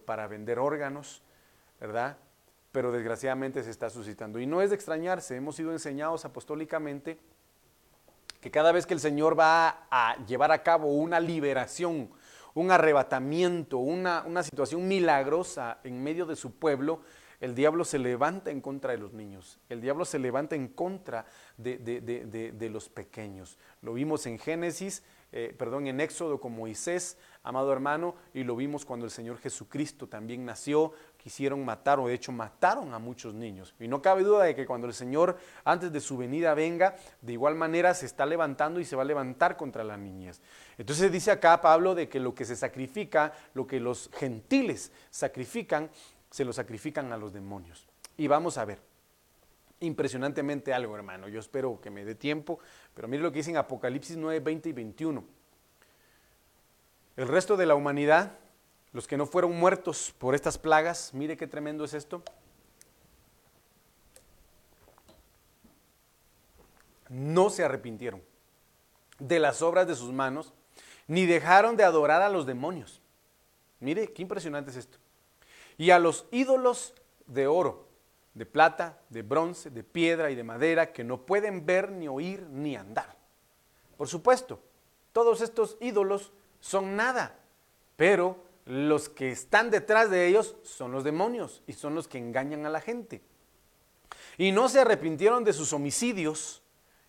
[0.06, 1.22] para vender órganos,
[1.80, 2.18] ¿verdad?
[2.72, 4.40] Pero desgraciadamente se está suscitando.
[4.40, 7.20] Y no es de extrañarse, hemos sido enseñados apostólicamente
[8.46, 12.12] que cada vez que el Señor va a llevar a cabo una liberación,
[12.54, 17.02] un arrebatamiento, una, una situación milagrosa en medio de su pueblo,
[17.40, 21.26] el diablo se levanta en contra de los niños, el diablo se levanta en contra
[21.58, 23.58] de, los pequeños.
[23.82, 28.86] Lo vimos en Génesis, eh, perdón, en Éxodo con Moisés, amado hermano, y lo vimos
[28.86, 33.76] cuando el Señor Jesucristo también nació, quisieron matar, o de hecho mataron a muchos niños.
[33.80, 37.34] Y no cabe duda de que cuando el Señor, antes de su venida, venga, de
[37.34, 40.42] igual manera se está levantando y se va a levantar contra la niñez.
[40.78, 45.90] Entonces dice acá Pablo de que lo que se sacrifica, lo que los gentiles sacrifican,
[46.36, 47.88] se lo sacrifican a los demonios.
[48.18, 48.82] Y vamos a ver,
[49.80, 51.30] impresionantemente algo, hermano.
[51.30, 52.60] Yo espero que me dé tiempo,
[52.94, 55.24] pero mire lo que dice en Apocalipsis 9, 20 y 21.
[57.16, 58.38] El resto de la humanidad,
[58.92, 62.22] los que no fueron muertos por estas plagas, mire qué tremendo es esto.
[67.08, 68.22] No se arrepintieron
[69.20, 70.54] de las obras de sus manos,
[71.08, 73.02] ni dejaron de adorar a los demonios.
[73.80, 74.98] Mire, qué impresionante es esto
[75.78, 76.94] y a los ídolos
[77.26, 77.88] de oro,
[78.34, 82.48] de plata, de bronce, de piedra y de madera que no pueden ver, ni oír,
[82.50, 83.16] ni andar.
[83.98, 84.62] Por supuesto,
[85.14, 87.40] todos estos ídolos son nada,
[87.96, 92.66] pero los que están detrás de ellos son los demonios y son los que engañan
[92.66, 93.22] a la gente.
[94.38, 96.62] Y no se arrepintieron de sus homicidios,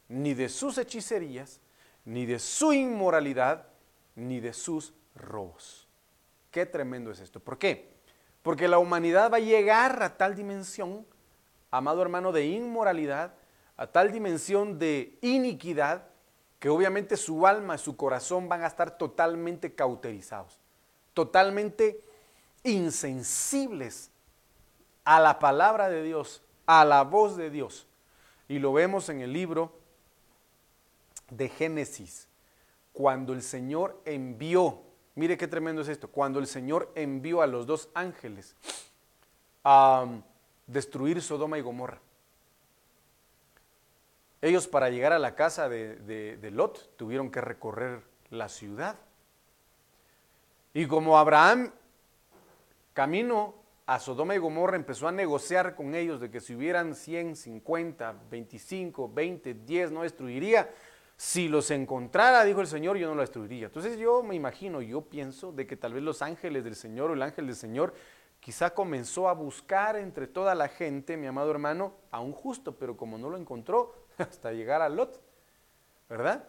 [0.09, 1.61] ni de sus hechicerías,
[2.05, 3.67] ni de su inmoralidad,
[4.15, 5.89] ni de sus robos.
[6.53, 7.41] Qué tremendo es esto.
[7.41, 7.96] ¿Por qué?
[8.47, 11.05] Porque la humanidad va a llegar a tal dimensión,
[11.73, 13.35] amado hermano, de inmoralidad,
[13.77, 16.05] a tal dimensión de iniquidad,
[16.61, 20.61] que obviamente su alma su corazón van a estar totalmente cauterizados,
[21.13, 22.01] totalmente
[22.63, 24.13] insensibles
[25.05, 27.89] a la palabra de Dios, a la voz de Dios.
[28.47, 29.73] Y lo vemos en el libro
[31.31, 32.29] de Génesis,
[32.93, 34.83] cuando el Señor envió,
[35.17, 38.55] mire qué tremendo es esto, cuando el Señor envió a los dos ángeles
[39.65, 40.07] a
[40.67, 42.01] destruir Sodoma y Gomorra.
[44.41, 48.97] Ellos para llegar a la casa de, Lot tuvieron que recorrer la ciudad.
[50.75, 51.73] Y como Abraham,
[52.93, 53.55] camino
[53.87, 58.15] a Sodoma y Gomorra, empezó a negociar con ellos de que si hubieran 100, 50,
[58.31, 60.71] 25, 20, 10, no destruiría.
[61.17, 63.67] Si los encontrara, dijo el Señor, yo no lo destruiría.
[63.67, 67.15] Entonces yo me imagino, yo pienso de que tal vez los ángeles del Señor o
[67.15, 67.95] el ángel del Señor
[68.41, 72.97] quizá comenzó a buscar entre toda la gente, mi amado hermano, a un justo, pero
[72.97, 75.21] como no lo encontró, hasta llegar a Lot,
[76.09, 76.49] ¿verdad?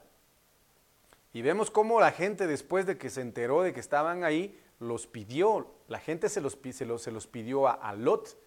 [1.33, 5.07] Y vemos cómo la gente después de que se enteró de que estaban ahí, los
[5.07, 8.37] pidió, la gente los, los, se los pidió a, Lot,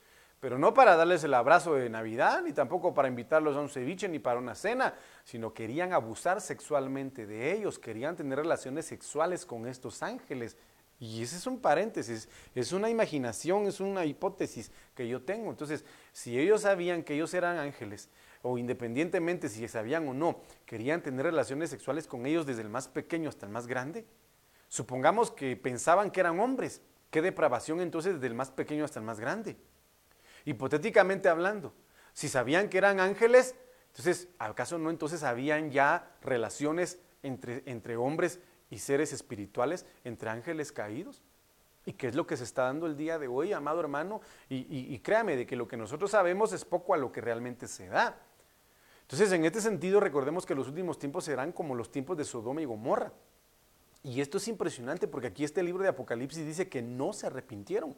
[0.41, 4.09] pero no para darles el abrazo de Navidad, ni tampoco para invitarlos a un ceviche,
[4.09, 9.67] ni para una cena, sino querían abusar sexualmente de ellos, querían tener relaciones sexuales con
[9.67, 10.57] estos ángeles.
[10.99, 15.51] Y ese es un paréntesis, es una imaginación, es una hipótesis que yo tengo.
[15.51, 18.09] Entonces, si ellos sabían que ellos eran ángeles,
[18.43, 22.89] o independientemente si sabían o no, querían tener relaciones sexuales con ellos desde el más
[22.89, 24.07] pequeño hasta el más grande.
[24.69, 26.81] Supongamos que pensaban que eran hombres.
[27.11, 29.57] ¿Qué depravación entonces desde el más pequeño hasta el más grande?
[30.45, 31.73] Hipotéticamente hablando,
[32.13, 33.55] si sabían que eran ángeles,
[33.89, 40.73] entonces, ¿acaso no entonces habían ya relaciones entre, entre hombres y seres espirituales, entre ángeles
[40.73, 41.23] caídos?
[41.87, 44.21] ¿Y qué es lo que se está dando el día de hoy, amado hermano?
[44.49, 47.67] Y, y créame, de que lo que nosotros sabemos es poco a lo que realmente
[47.67, 48.17] se da.
[49.03, 52.63] Entonces, en este sentido, recordemos que los últimos tiempos serán como los tiempos de Sodoma
[52.63, 53.13] y Gomorra.
[54.03, 57.97] Y esto es impresionante porque aquí este libro de Apocalipsis dice que no se arrepintieron.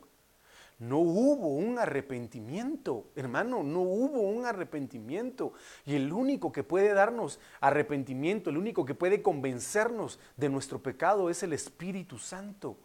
[0.82, 5.52] No hubo un arrepentimiento, hermano, no hubo un arrepentimiento.
[5.86, 11.30] Y el único que puede darnos arrepentimiento, el único que puede convencernos de nuestro pecado
[11.30, 12.76] es el Espíritu Santo.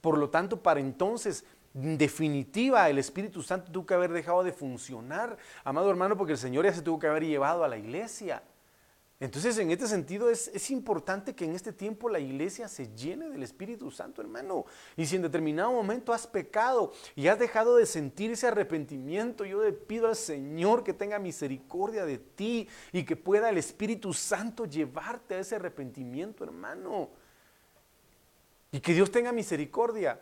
[0.00, 1.44] Por lo tanto, para entonces
[1.74, 6.38] en definitiva, el Espíritu Santo tuvo que haber dejado de funcionar, amado hermano, porque el
[6.38, 8.42] Señor ya se tuvo que haber llevado a la iglesia.
[9.24, 13.30] Entonces, en este sentido, es, es, importante que en este tiempo la iglesia se llene
[13.30, 14.66] del Espíritu Santo, hermano.
[14.98, 19.62] Y si en determinado momento has pecado y has dejado de sentir ese arrepentimiento, yo
[19.64, 24.66] le pido al Señor que tenga misericordia de ti y que pueda el Espíritu Santo
[24.66, 27.08] llevarte a ese arrepentimiento, hermano.
[28.72, 30.20] Y que Dios tenga misericordia.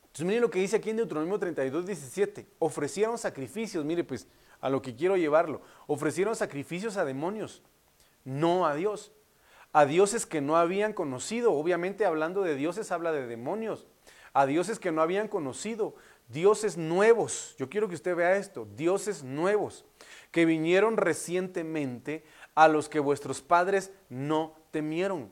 [0.00, 2.46] Entonces miren lo que dice aquí en Deuteronomio 32, 17.
[2.58, 4.26] Ofrecieron sacrificios, mire pues
[4.60, 5.62] a lo que quiero llevarlo.
[5.86, 7.62] Ofrecieron sacrificios a demonios,
[8.24, 9.12] no a Dios.
[9.72, 11.52] A dioses que no habían conocido.
[11.52, 13.86] Obviamente hablando de dioses habla de demonios.
[14.32, 15.94] A dioses que no habían conocido.
[16.28, 17.54] Dioses nuevos.
[17.58, 18.66] Yo quiero que usted vea esto.
[18.76, 19.84] Dioses nuevos.
[20.32, 25.30] Que vinieron recientemente a los que vuestros padres no temieron.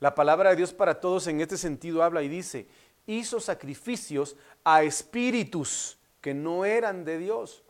[0.00, 2.66] La palabra de Dios para todos en este sentido habla y dice,
[3.06, 7.61] hizo sacrificios a espíritus que no eran de Dios,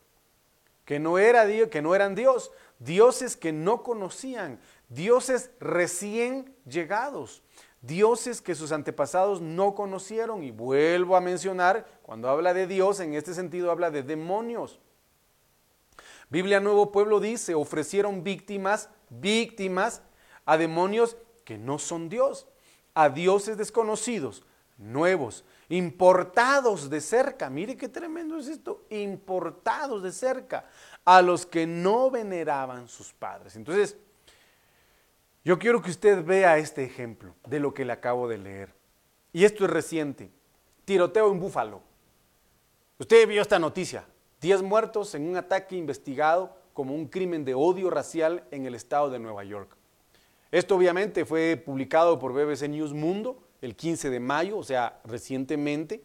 [0.85, 7.43] que no, era Dios, que no eran Dios, dioses que no conocían, dioses recién llegados,
[7.81, 10.43] dioses que sus antepasados no conocieron.
[10.43, 14.81] Y vuelvo a mencionar, cuando habla de Dios, en este sentido habla de demonios.
[16.29, 20.03] Biblia Nuevo Pueblo dice, ofrecieron víctimas, víctimas
[20.47, 22.47] a demonios que no son Dios,
[22.95, 24.45] a dioses desconocidos,
[24.79, 27.49] nuevos, importados de cerca.
[27.49, 30.67] Mire qué tremendo es esto, importados de cerca,
[31.03, 33.57] a los que no veneraban sus padres.
[33.57, 33.97] Entonces,
[35.43, 38.75] yo quiero que usted vea este ejemplo de lo que le acabo de leer.
[39.33, 40.31] Y esto es reciente.
[40.85, 41.81] Tiroteo en Búfalo.
[42.99, 44.05] Usted vio esta noticia.
[44.43, 49.09] Diez muertos en un ataque investigado como un crimen de odio racial en el estado
[49.09, 49.75] de Nueva York.
[50.51, 56.03] Esto obviamente fue publicado por BBC News Mundo el 15 de mayo, o sea, recientemente.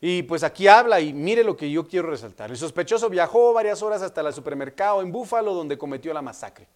[0.00, 2.50] Y pues aquí habla y mire lo que yo quiero resaltar.
[2.50, 6.68] El sospechoso viajó varias horas hasta el supermercado en Búfalo donde cometió la masacre.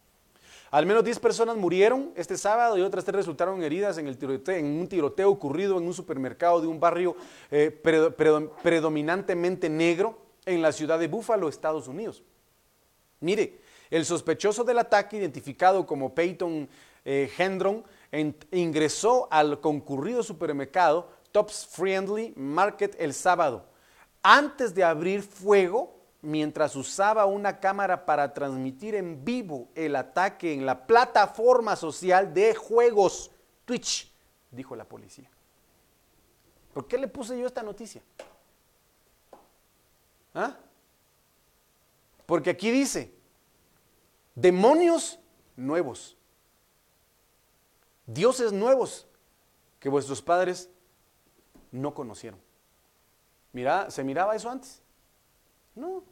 [0.71, 4.63] Al menos 10 personas murieron este sábado y otras 3 resultaron heridas en, el tiroteo,
[4.63, 7.17] un tiroteo ocurrido en un supermercado de un barrio
[7.51, 7.71] eh,
[8.63, 10.17] predominantemente negro
[10.47, 12.23] en la ciudad de Búfalo, Estados Unidos.
[13.19, 13.59] Mire,
[13.91, 16.69] El sospechoso del ataque, identificado como Peyton
[17.05, 17.83] eh, Hendron,
[18.13, 23.67] ingresó al concurrido supermercado Tops Friendly Market el sábado.
[24.23, 30.67] Antes de abrir fuego, mientras usaba una cámara para transmitir en vivo el ataque en
[30.67, 33.31] la plataforma social de juegos
[33.65, 34.13] Twitch,
[34.51, 35.31] dijo la policía.
[36.75, 38.03] ¿Por qué le puse yo esta noticia?
[40.35, 40.57] ¿Ah?
[42.27, 43.13] Porque aquí dice,
[44.35, 45.19] demonios
[45.57, 46.17] nuevos,
[48.13, 49.07] dioses nuevos
[49.79, 50.69] que vuestros padres
[51.71, 52.41] no conocieron.
[53.53, 54.83] Mira, ¿se miraba eso antes?
[55.75, 56.03] No.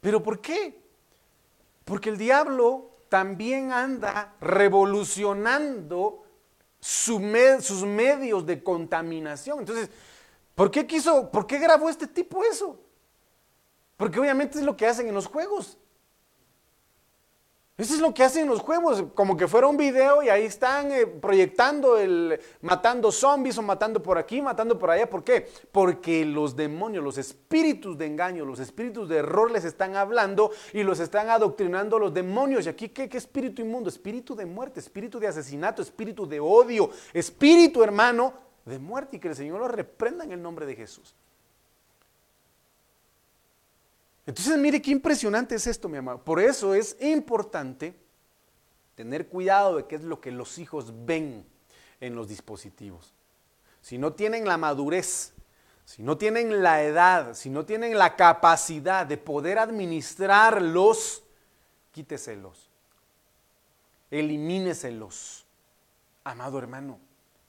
[0.00, 0.80] ¿Pero por qué?
[1.84, 6.24] Porque el diablo también anda revolucionando
[6.78, 9.60] sus medios de contaminación.
[9.60, 9.90] Entonces,
[10.54, 12.80] ¿por qué quiso, por qué grabó este tipo eso?
[13.96, 15.76] Porque obviamente es lo que hacen en los juegos.
[17.80, 20.44] Eso es lo que hacen en los juegos, como que fuera un video y ahí
[20.44, 25.08] están eh, proyectando el matando zombies o matando por aquí, matando por allá.
[25.08, 25.48] ¿Por qué?
[25.72, 30.82] Porque los demonios, los espíritus de engaño, los espíritus de error les están hablando y
[30.82, 32.66] los están adoctrinando los demonios.
[32.66, 33.88] ¿Y aquí qué, qué espíritu inmundo?
[33.88, 38.34] Espíritu de muerte, espíritu de asesinato, espíritu de odio, espíritu hermano
[38.66, 41.14] de muerte y que el Señor lo reprenda en el nombre de Jesús.
[44.30, 46.22] Entonces, mire qué impresionante es esto, mi amado.
[46.22, 47.96] Por eso es importante
[48.94, 51.44] tener cuidado de qué es lo que los hijos ven
[52.00, 53.12] en los dispositivos.
[53.80, 55.32] Si no tienen la madurez,
[55.84, 61.24] si no tienen la edad, si no tienen la capacidad de poder administrarlos,
[61.90, 62.70] quíteselos,
[64.12, 65.44] elimíneselos,
[66.22, 67.00] amado hermano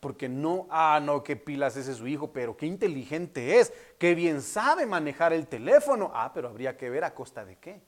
[0.01, 4.15] porque no, ah, no, qué pilas ese es su hijo, pero qué inteligente es, qué
[4.15, 6.11] bien sabe manejar el teléfono.
[6.13, 7.79] Ah, pero habría que ver a costa de qué.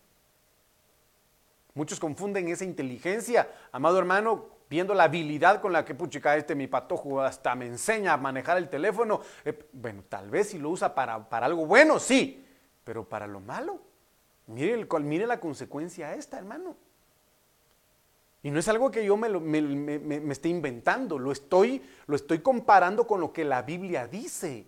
[1.74, 6.68] Muchos confunden esa inteligencia, amado hermano, viendo la habilidad con la que, puchica, este mi
[6.68, 9.22] patojo hasta me enseña a manejar el teléfono.
[9.44, 12.46] Eh, bueno, tal vez si lo usa para, para, algo bueno, sí,
[12.84, 13.80] pero para lo malo.
[14.46, 16.76] Mire, el, mire la consecuencia esta, hermano.
[18.44, 23.08] Y no es algo que yo me, me, esté inventando, lo estoy, lo estoy comparando
[23.08, 24.66] con lo que la Biblia dice.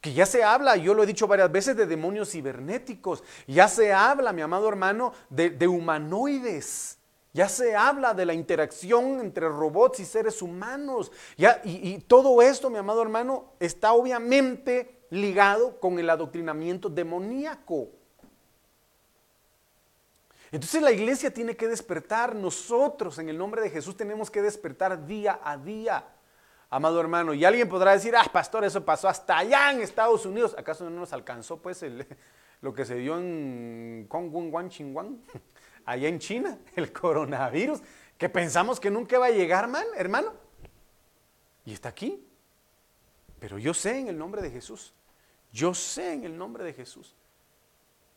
[0.00, 3.24] Que ya se habla, yo lo he dicho varias veces, de demonios cibernéticos.
[3.48, 6.98] Ya se habla, mi amado hermano, de, humanoides.
[7.32, 11.10] Ya se habla de la interacción entre robots y seres humanos.
[11.36, 17.88] Ya, y todo esto, mi amado hermano, está obviamente ligado con el adoctrinamiento demoníaco.
[20.56, 25.06] Entonces la iglesia tiene que despertar, nosotros en el nombre de Jesús tenemos que despertar
[25.06, 26.02] día a día,
[26.70, 27.34] amado hermano.
[27.34, 30.56] Y alguien podrá decir, ah, pastor, eso pasó hasta allá en Estados Unidos.
[30.56, 31.84] ¿Acaso no nos alcanzó pues
[32.62, 35.20] lo que se dio en Kongwun Chingwan,
[35.84, 37.82] allá en China, el coronavirus,
[38.16, 40.32] que pensamos que nunca va a llegar, man, hermano?
[41.66, 42.26] Y está aquí.
[43.38, 44.94] Pero yo sé en el nombre de Jesús,
[45.52, 47.14] yo sé en el nombre de Jesús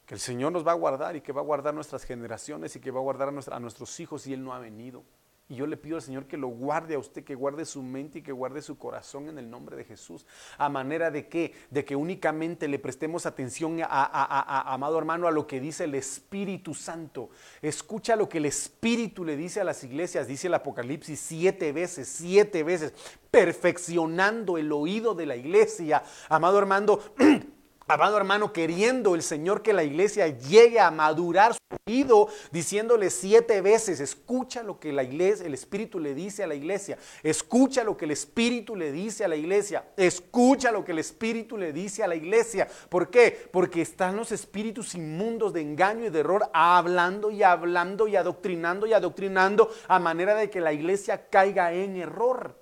[0.10, 2.80] que el Señor nos va a guardar y que va a guardar nuestras generaciones y
[2.80, 5.04] que va a guardar a, nuestros hijos y Él no ha venido.
[5.48, 8.18] Y yo le pido al Señor que lo guarde a usted, que guarde su mente
[8.18, 10.26] y que guarde su corazón en el nombre de Jesús.
[10.58, 15.46] A manera de que, de que únicamente le prestemos atención, a, amado hermano, a lo
[15.46, 17.30] que dice el Espíritu Santo.
[17.62, 22.08] Escucha lo que el Espíritu le dice a las iglesias, dice el Apocalipsis siete veces,
[22.08, 22.96] siete veces,
[23.30, 26.02] perfeccionando el oído de la iglesia.
[26.30, 26.98] Amado hermano,
[27.92, 33.62] Amado hermano, queriendo el Señor que la iglesia llegue a madurar su oído, diciéndole siete
[33.62, 37.98] veces, escucha lo que la iglesia, el Espíritu le dice a la iglesia, escucha lo
[37.98, 42.04] que el Espíritu le dice a la iglesia, escucha lo que el Espíritu le dice
[42.04, 42.68] a la iglesia.
[42.90, 43.50] ¿Por qué?
[43.52, 48.86] Porque están los espíritus inmundos de engaño y de error hablando y hablando y adoctrinando
[48.86, 52.56] y adoctrinando a manera de que la iglesia caiga en error.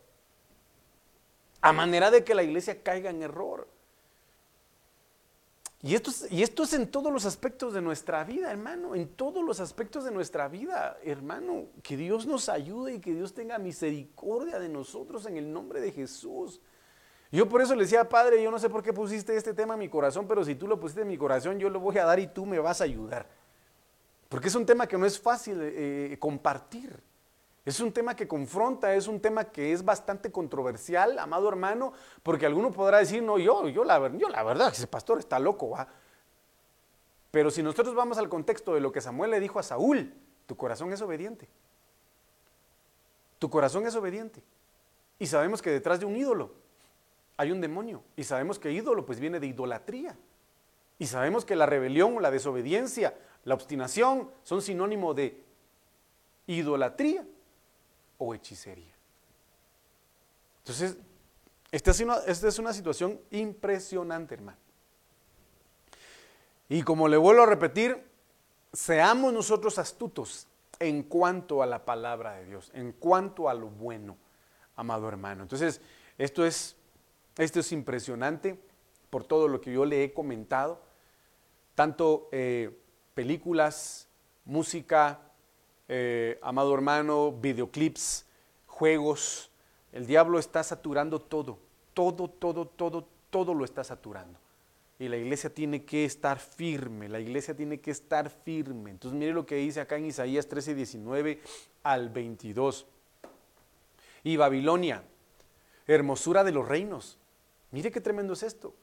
[1.59, 3.67] A manera de que la iglesia caiga en error.
[5.83, 9.07] Y esto, es, y esto es en todos los aspectos de nuestra vida, hermano, en
[9.09, 11.67] todos los aspectos de nuestra vida, hermano.
[11.83, 15.91] Que Dios nos ayude y que Dios tenga misericordia de nosotros en el nombre de
[15.91, 16.59] Jesús.
[17.31, 19.81] Yo por eso le decía, Padre, yo no sé por qué pusiste este tema en
[19.81, 22.19] mi corazón, pero si tú lo pusiste en mi corazón, yo lo voy a dar
[22.19, 23.27] y tú me vas a ayudar.
[24.29, 27.03] Porque es un tema que no es fácil eh, compartir.
[27.67, 31.91] Es un tema que confronta, es un tema que es bastante controversial, amado hermano,
[32.23, 35.71] porque alguno podrá decir, no, yo, yo, la, verdad, ese pastor está loco.
[35.71, 35.85] ¿va?
[37.29, 40.13] Pero si nosotros vamos al contexto de lo que Samuel le dijo a Saúl,
[40.45, 41.49] tu corazón es obediente.
[43.37, 44.41] Tu corazón es obediente.
[45.19, 46.53] Y sabemos que detrás de un ídolo
[47.35, 48.01] hay un demonio.
[48.15, 50.15] Y sabemos que ídolo pues viene de idolatría.
[50.99, 53.13] Y sabemos que la rebelión, la desobediencia,
[53.43, 55.43] la obstinación son sinónimo de
[56.45, 57.25] idolatría
[58.17, 58.93] o hechicería.
[60.59, 60.97] Entonces,
[61.71, 64.57] esta es una, esta es una situación impresionante, hermano.
[66.69, 68.03] Y como le vuelvo a repetir,
[68.73, 70.47] seamos nosotros astutos
[70.79, 74.17] en cuanto a la palabra de Dios, en cuanto a lo bueno,
[74.75, 75.43] amado hermano.
[75.43, 75.81] Entonces,
[76.17, 76.75] esto es,
[77.37, 78.59] esto es impresionante
[79.09, 80.81] por todo lo que yo le he comentado,
[81.75, 82.77] tanto eh,
[83.13, 84.07] películas,
[84.45, 85.26] música,
[85.87, 88.25] eh, amado hermano, videoclips,
[88.65, 89.49] juegos.
[89.91, 91.57] El diablo está saturando todo,
[91.93, 94.39] todo, todo, todo, todo lo está saturando.
[94.99, 98.91] Y la iglesia tiene que estar firme, la iglesia tiene que estar firme.
[98.91, 101.39] Entonces mire lo que dice acá en Isaías 13, 19
[101.83, 102.87] al 22.
[104.23, 105.03] Y Babilonia,
[105.85, 107.17] hermosura de los reinos.
[107.71, 108.73] Mire qué tremendo es esto.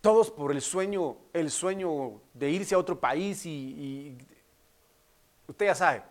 [0.00, 4.18] Todos por el sueño, el sueño de irse a otro país y, y
[5.48, 6.02] usted ya sabe,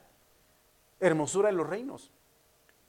[1.00, 2.12] hermosura de los reinos,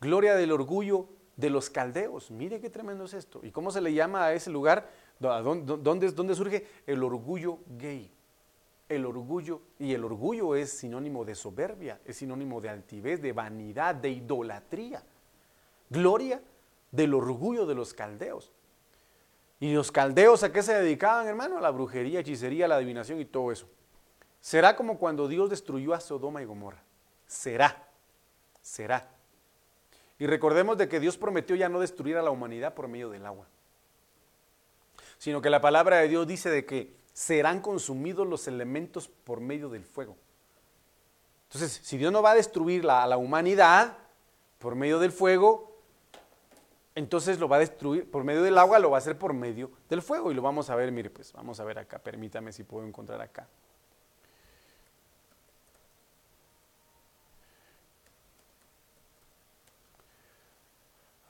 [0.01, 2.31] gloria del orgullo de los caldeos.
[2.31, 3.41] Mire qué tremendo es esto.
[3.43, 4.89] ¿Y cómo se le llama a ese lugar?
[5.19, 8.11] ¿Dónde, surge el orgullo gay?
[8.89, 13.95] El orgullo, y el orgullo es sinónimo de soberbia, es sinónimo de altivez, de vanidad,
[13.95, 15.03] de idolatría.
[15.89, 16.43] Gloria
[16.91, 18.53] del orgullo de los caldeos.
[19.61, 21.57] ¿Y los caldeos a qué se dedicaban, hermano?
[21.57, 23.67] A la brujería, hechicería, la adivinación y todo eso.
[24.43, 26.83] Será como cuando Dios destruyó a Sodoma y Gomorra.
[27.27, 27.89] Será,
[28.61, 29.09] será.
[30.19, 33.25] Y recordemos de que Dios prometió ya no destruir a la humanidad por medio del
[33.25, 33.47] agua
[35.23, 39.69] sino que la palabra de Dios dice de que serán consumidos los elementos por medio
[39.69, 40.17] del fuego.
[41.45, 43.99] Entonces, si Dios no va a destruir a la humanidad
[44.59, 45.77] por medio del fuego,
[46.97, 49.71] entonces lo va a destruir por medio del agua, lo va a hacer por medio
[49.89, 50.33] del fuego.
[50.33, 53.21] Y lo vamos a ver, mire, pues vamos a ver acá, permítame si puedo encontrar
[53.21, 53.47] acá.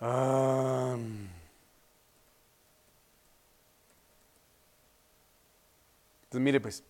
[0.04, 0.96] Ah...
[6.32, 6.82] Entonces, mire pues.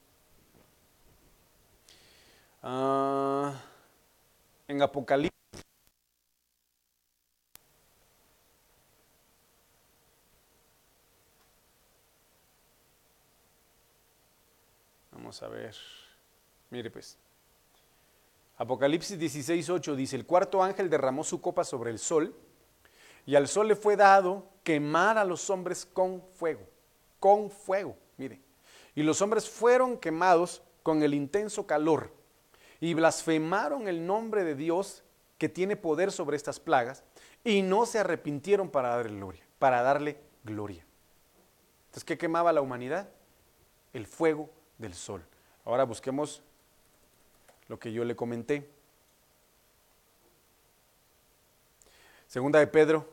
[2.62, 3.60] Ah,
[4.68, 5.32] en Apocalipsis.
[15.10, 15.74] Vamos a ver.
[16.70, 17.18] Mire pues.
[18.58, 22.32] Apocalipsis 16, 8 dice, el cuarto ángel derramó su copa sobre el sol
[23.26, 26.62] y al sol le fue dado quemar a los hombres con fuego,
[27.20, 28.40] con fuego, mire.
[28.94, 32.12] Y los hombres fueron quemados con el intenso calor
[32.80, 35.02] y blasfemaron el nombre de Dios
[35.38, 37.04] que tiene poder sobre estas plagas
[37.44, 40.84] y no se arrepintieron para darle gloria, para darle gloria.
[41.86, 43.08] Entonces, ¿qué quemaba la humanidad?
[43.92, 45.24] El fuego del sol.
[45.64, 46.42] Ahora busquemos
[47.68, 48.68] lo que yo le comenté.
[52.26, 53.06] Segunda de Pedro,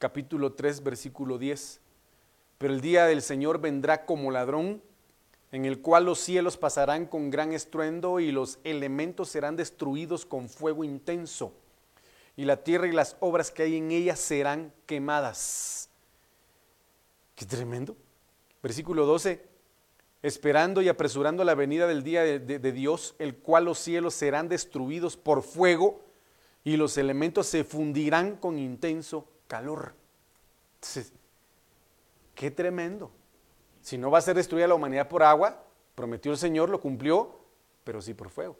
[0.00, 1.78] capítulo 3, versículo 10.
[2.58, 4.82] Pero el día del Señor vendrá como ladrón,
[5.52, 10.48] en el cual los cielos pasarán con gran estruendo y los elementos serán destruidos con
[10.48, 11.52] fuego intenso,
[12.36, 15.90] y la tierra y las obras que hay en ella serán quemadas.
[17.34, 17.94] Qué tremendo.
[18.62, 19.48] Versículo 12.
[20.22, 25.16] Esperando y apresurando la venida del día de, Dios, el cual los cielos serán destruidos
[25.16, 26.04] por fuego
[26.62, 29.94] y los elementos se fundirán con intenso calor.
[32.36, 33.10] Qué tremendo.
[33.82, 35.64] Si no va a ser destruida la humanidad por agua,
[35.96, 37.40] prometió el Señor, lo cumplió,
[37.82, 38.56] pero sí por fuego.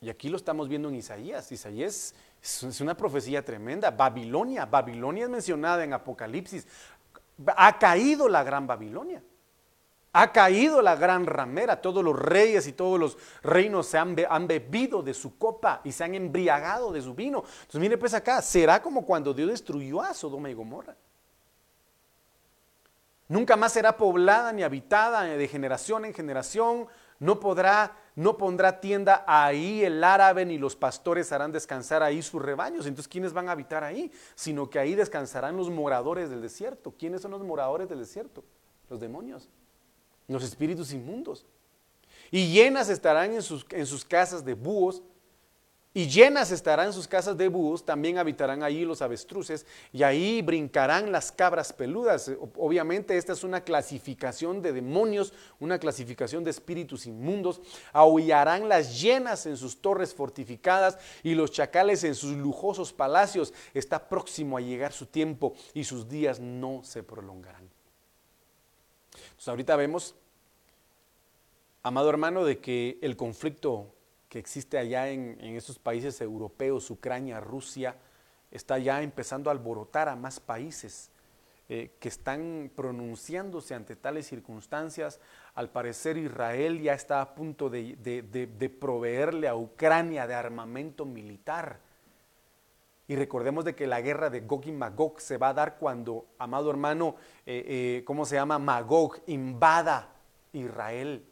[0.00, 1.52] Y aquí lo estamos viendo en Isaías.
[1.52, 3.90] Isaías es una profecía tremenda.
[3.90, 6.66] Babilonia, Babilonia es mencionada en Apocalipsis.
[7.46, 9.22] Ha caído la gran Babilonia.
[10.16, 11.82] Ha caído la gran ramera.
[11.82, 14.14] Todos los reyes y todos los reinos se han,
[14.46, 17.38] bebido de su copa y se han embriagado de su vino.
[17.38, 20.94] Entonces mire pues acá, será como cuando Dios destruyó a Sodoma y Gomorra.
[23.26, 26.86] Nunca más será poblada ni habitada de generación en generación.
[27.18, 32.40] No podrá, no pondrá tienda ahí el árabe ni los pastores harán descansar ahí sus
[32.40, 32.86] rebaños.
[32.86, 34.12] Entonces, ¿quiénes van a habitar ahí?
[34.36, 36.94] Sino que ahí descansarán los moradores del desierto.
[36.96, 38.44] ¿Quiénes son los moradores del desierto?
[38.88, 39.48] Los demonios,
[40.28, 41.44] los espíritus inmundos.
[42.30, 45.02] Y llenas estarán en sus, en sus casas de búhos
[45.96, 51.12] y llenas estarán sus casas de búhos, también habitarán allí los avestruces, y ahí brincarán
[51.12, 52.32] las cabras peludas.
[52.56, 57.60] Obviamente esta es una clasificación de demonios, una clasificación de espíritus inmundos.
[57.92, 63.54] Aullarán las llenas en sus torres fortificadas y los chacales en sus lujosos palacios.
[63.72, 67.73] Está próximo a llegar su tiempo y sus días no se prolongarán.
[69.34, 70.14] Entonces ahorita vemos,
[71.82, 73.94] amado hermano, de que el conflicto
[74.28, 77.96] que existe allá en, en esos países europeos, Ucrania, Rusia,
[78.50, 81.10] está ya empezando a alborotar a más países.
[81.70, 85.18] Eh, que están pronunciándose ante tales circunstancias.
[85.54, 91.80] Al parecer Israel ya está a punto de, proveerle a Ucrania de armamento militar.
[93.06, 96.26] Y recordemos de que la guerra de Gog y Magog se va a dar cuando,
[96.38, 98.58] amado hermano, eh, eh, ¿cómo se llama?
[98.58, 100.14] Magog invada
[100.52, 101.24] Israel.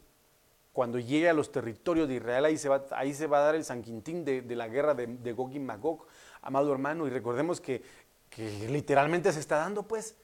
[0.71, 3.55] Cuando llegue a los territorios de Israel, ahí se va, ahí se va a dar
[3.55, 6.05] el San Quintín de, la guerra de, Gog y Magog,
[6.41, 7.07] amado hermano.
[7.07, 7.81] Y recordemos que,
[8.29, 10.15] que literalmente se está dando, pues.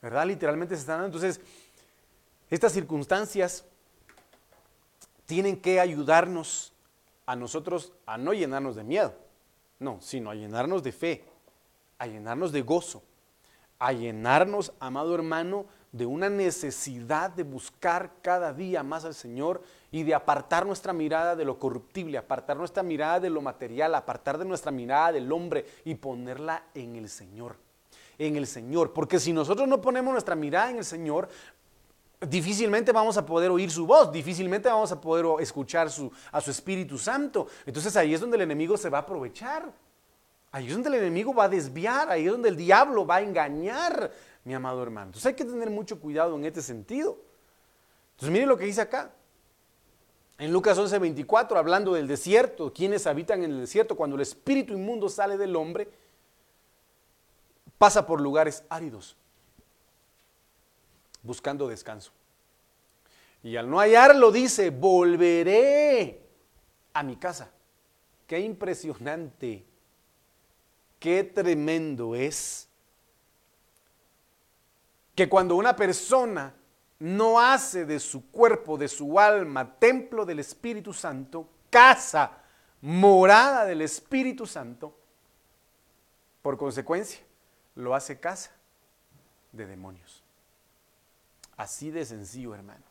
[0.00, 0.26] ¿verdad?
[0.26, 1.16] Literalmente se están dando.
[1.16, 1.40] Entonces,
[2.50, 3.64] estas circunstancias
[5.26, 6.72] tienen que ayudarnos
[7.26, 9.14] a nosotros a no llenarnos de miedo,
[9.78, 11.24] no, sino a llenarnos de fe,
[11.98, 13.02] a llenarnos de gozo,
[13.78, 20.02] a llenarnos, amado hermano, de una necesidad de buscar cada día más al Señor y
[20.02, 24.44] de apartar nuestra mirada de lo corruptible, apartar nuestra mirada de lo material, apartar de
[24.44, 27.56] nuestra mirada del hombre y ponerla en el Señor
[28.18, 28.92] en el Señor.
[28.92, 31.28] Porque si nosotros no ponemos nuestra mirada en el Señor,
[32.20, 35.88] difícilmente vamos a poder oír su voz, difícilmente vamos a poder escuchar
[36.32, 37.46] a su Espíritu Santo.
[37.64, 39.72] Entonces ahí es donde el enemigo se va a aprovechar.
[40.52, 43.20] Ahí es donde el enemigo va a desviar, ahí es donde el diablo va a
[43.20, 44.10] engañar,
[44.44, 45.06] mi amado hermano.
[45.08, 47.18] Entonces hay que tener mucho cuidado en este sentido.
[48.12, 49.12] Entonces mire lo que dice acá.
[50.38, 55.08] En Lucas 11:24, hablando del desierto, quienes habitan en el desierto, cuando el espíritu inmundo
[55.10, 55.90] sale del hombre,
[57.76, 59.16] pasa por lugares áridos,
[61.26, 62.12] buscando descanso.
[63.42, 66.20] Y al no hallarlo dice, volveré
[66.92, 67.50] a mi casa.
[68.26, 69.64] Qué impresionante,
[70.98, 72.68] qué tremendo es
[75.14, 76.54] que cuando una persona
[76.98, 82.38] no hace de su cuerpo, de su alma, templo del Espíritu Santo, casa,
[82.80, 84.96] morada del Espíritu Santo,
[86.42, 87.20] por consecuencia,
[87.74, 88.50] lo hace casa
[89.52, 90.25] de demonios.
[91.56, 92.84] Así de sencillo, hermano.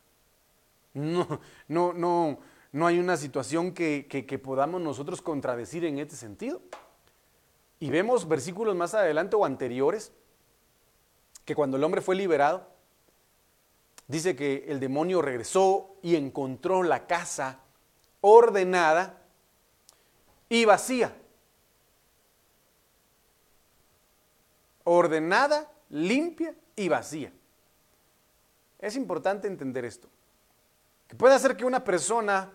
[0.94, 2.38] No, no, no,
[2.72, 6.62] no hay una situación que, que, podamos nosotros contradecir en este sentido.
[7.78, 10.12] Y vemos versículos más adelante o anteriores
[11.44, 12.66] que cuando el hombre fue liberado,
[14.08, 17.60] dice que el demonio regresó y encontró la casa
[18.20, 19.22] ordenada
[20.48, 21.14] y vacía.
[24.86, 27.32] ordenada, limpia y vacía.
[28.78, 30.08] Es importante entender esto.
[31.08, 32.52] Que puede hacer que una persona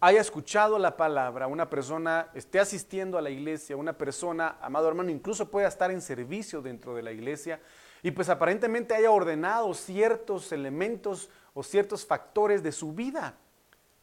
[0.00, 5.10] haya escuchado la palabra, una persona esté asistiendo a la iglesia, una persona, amado hermano,
[5.10, 7.60] incluso pueda estar en servicio dentro de la iglesia
[8.02, 13.36] y pues aparentemente haya ordenado ciertos elementos o ciertos factores de su vida.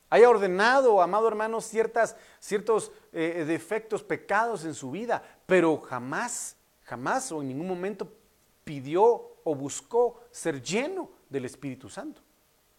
[0.09, 7.31] Haya ordenado, amado hermano, ciertas, ciertos eh, defectos, pecados en su vida, pero jamás jamás
[7.31, 8.11] o en ningún momento
[8.63, 12.21] pidió o buscó ser lleno del Espíritu Santo.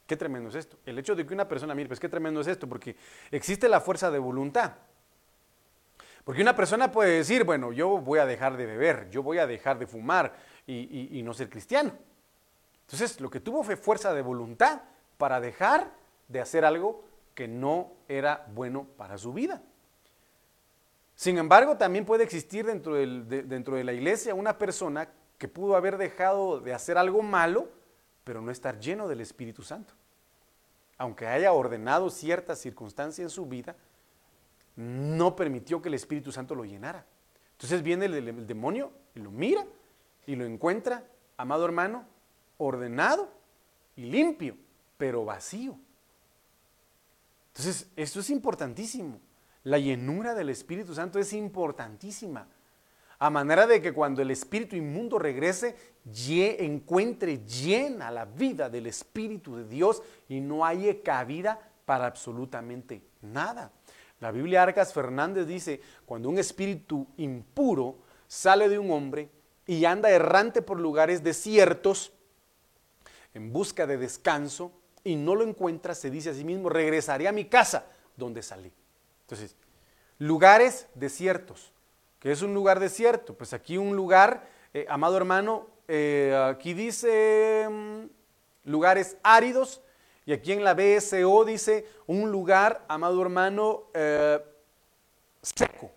[0.07, 0.79] Qué tremendo es esto.
[0.87, 2.97] El hecho de que una persona, mire, pues qué tremendo es esto, porque
[3.31, 4.73] existe la fuerza de voluntad.
[6.25, 9.47] Porque una persona puede decir, bueno, yo voy a dejar de beber, yo voy a
[9.47, 10.35] dejar de fumar
[10.67, 11.93] y, no ser cristiano.
[12.83, 14.83] Entonces, lo que tuvo fue fuerza de voluntad
[15.19, 15.91] para dejar
[16.29, 19.63] de hacer algo que no era bueno para su vida.
[21.15, 25.77] Sin embargo, también puede existir dentro, de, dentro de la iglesia una persona que pudo
[25.77, 27.69] haber dejado de hacer algo malo,
[28.25, 29.95] pero no estar lleno del Espíritu Santo.
[30.97, 33.77] Aunque haya ordenado ciertas circunstancias en su vida,
[34.77, 37.07] no permitió que el Espíritu Santo lo llenara.
[37.53, 39.65] Entonces viene el, demonio y lo mira
[40.27, 41.05] y lo encuentra,
[41.37, 42.07] amado hermano,
[42.59, 43.31] ordenado
[43.97, 44.57] y limpio,
[44.97, 45.79] pero vacío.
[47.49, 49.21] Entonces, esto es importantísimo.
[49.63, 52.49] La llenura del Espíritu Santo es importantísima.
[53.19, 55.77] A manera de que cuando el espíritu inmundo regrese,
[56.59, 63.73] encuentre llena la vida del Espíritu de Dios y no haya cabida para absolutamente nada.
[64.21, 69.29] La Biblia Arcas Fernández dice, cuando un espíritu impuro sale de un hombre
[69.67, 72.13] y anda errante por lugares desiertos
[73.35, 77.33] en busca de descanso y no lo encuentra, se dice a sí mismo, regresaré a
[77.33, 77.87] mi casa
[78.17, 78.73] donde salí.
[79.23, 79.57] Entonces,
[80.19, 81.74] lugares desiertos.
[82.25, 83.35] ¿Qué es un lugar desierto?
[83.35, 89.83] Pues aquí un lugar, eh, amado hermano, eh, aquí dice mm, lugares áridos
[90.25, 94.43] y aquí en la BSO dice un lugar, amado hermano, eh,
[95.43, 95.91] seco.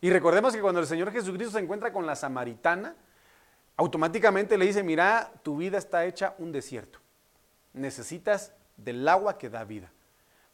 [0.00, 2.96] Y recordemos que cuando el Señor Jesucristo se encuentra con la samaritana,
[3.76, 6.98] automáticamente le dice, mira, tu vida está hecha un desierto.
[7.74, 9.92] Necesitas del agua que da vida.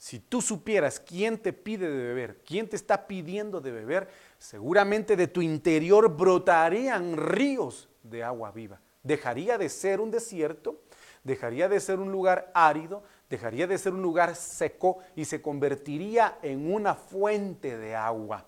[0.03, 5.14] Si tú supieras quién te pide de beber, quién te está pidiendo de beber, seguramente
[5.14, 8.80] de tu interior brotarían ríos de agua viva.
[9.05, 10.80] Dejaría de ser un desierto,
[11.22, 16.36] dejaría de ser un lugar árido, dejaría de ser un lugar seco y se convertiría
[16.42, 18.44] en una fuente de agua,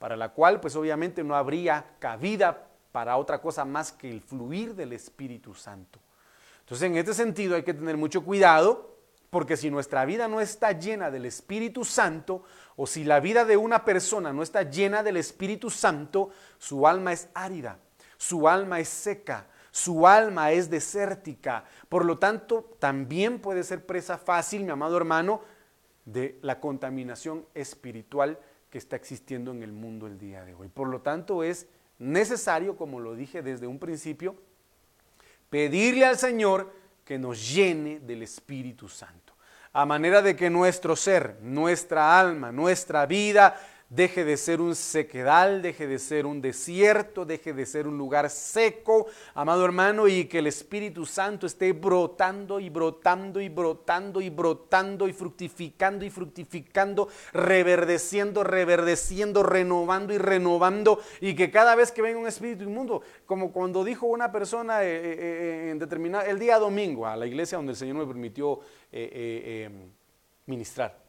[0.00, 4.74] para la cual pues obviamente no habría cabida para otra cosa más que el fluir
[4.74, 6.00] del Espíritu Santo.
[6.58, 8.91] Entonces en este sentido hay que tener mucho cuidado
[9.32, 12.44] porque si nuestra vida no está llena del Espíritu Santo,
[12.76, 16.28] o si la vida de una persona no está llena del Espíritu Santo,
[16.58, 17.78] su alma es árida,
[18.18, 21.64] su alma es seca, su alma es desértica.
[21.88, 25.40] Por lo tanto, también puede ser presa fácil, mi amado hermano,
[26.04, 30.68] de la contaminación espiritual que está existiendo en el mundo el día de hoy.
[30.68, 31.68] Por lo tanto, es
[31.98, 34.36] necesario, como lo dije desde un principio,
[35.48, 39.34] pedirle al Señor que nos llene del Espíritu Santo.
[39.72, 43.58] A manera de que nuestro ser, nuestra alma, nuestra vida
[43.94, 48.30] deje de ser un sequedal, deje de ser un desierto, deje de ser un lugar
[48.30, 54.30] seco, amado hermano, y que el Espíritu Santo esté brotando y brotando y brotando y
[54.30, 62.00] brotando y fructificando y fructificando, reverdeciendo, reverdeciendo, renovando y renovando, y que cada vez que
[62.00, 66.38] venga un espíritu inmundo, como cuando dijo una persona eh, eh, eh, en determinado, el
[66.38, 68.60] día domingo a la iglesia donde el Señor me permitió
[70.46, 71.01] ministrar.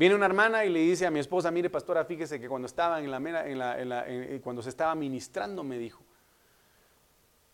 [0.00, 3.00] Viene una hermana y le dice a mi esposa, mire pastora, fíjese que cuando estaba
[3.00, 4.06] en la, en la,
[4.42, 6.02] cuando se estaba ministrando, me dijo,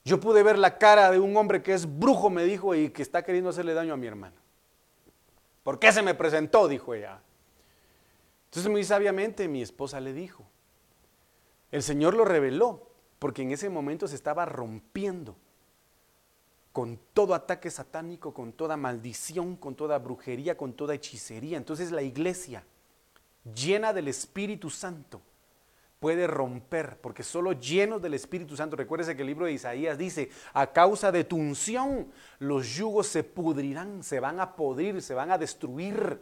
[0.05, 3.03] yo pude ver la cara de un hombre que es brujo, me dijo, y que
[3.03, 4.37] está queriendo hacerle daño a mi hermana.
[5.65, 6.69] ¿Por qué se me presentó?
[6.69, 7.21] Dijo ella.
[8.45, 10.47] Entonces muy sabiamente mi esposa le dijo,
[11.73, 12.89] el Señor lo reveló,
[13.19, 15.35] porque en ese momento se estaba rompiendo
[16.77, 21.57] con todo ataque satánico, con toda maldición, con toda brujería, con toda hechicería.
[21.57, 22.65] Entonces la iglesia,
[23.55, 25.23] llena del Espíritu Santo,
[25.99, 30.29] puede romper, porque solo llenos del Espíritu Santo, recuérdese que el libro de Isaías dice,
[30.53, 32.09] a causa de tu unción,
[32.41, 36.21] los yugos se pudrirán, se van a podrir, se van a destruir.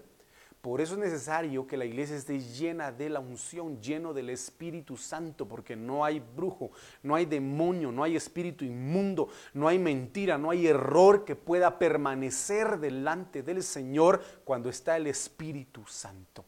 [0.65, 4.97] Por eso es necesario que la iglesia esté llena de la unción, lleno del Espíritu
[4.97, 6.71] Santo, porque no hay brujo,
[7.03, 11.79] no hay demonio, no hay espíritu inmundo, no hay mentira, no hay error que pueda
[11.79, 16.47] permanecer delante del Señor cuando está el Espíritu Santo.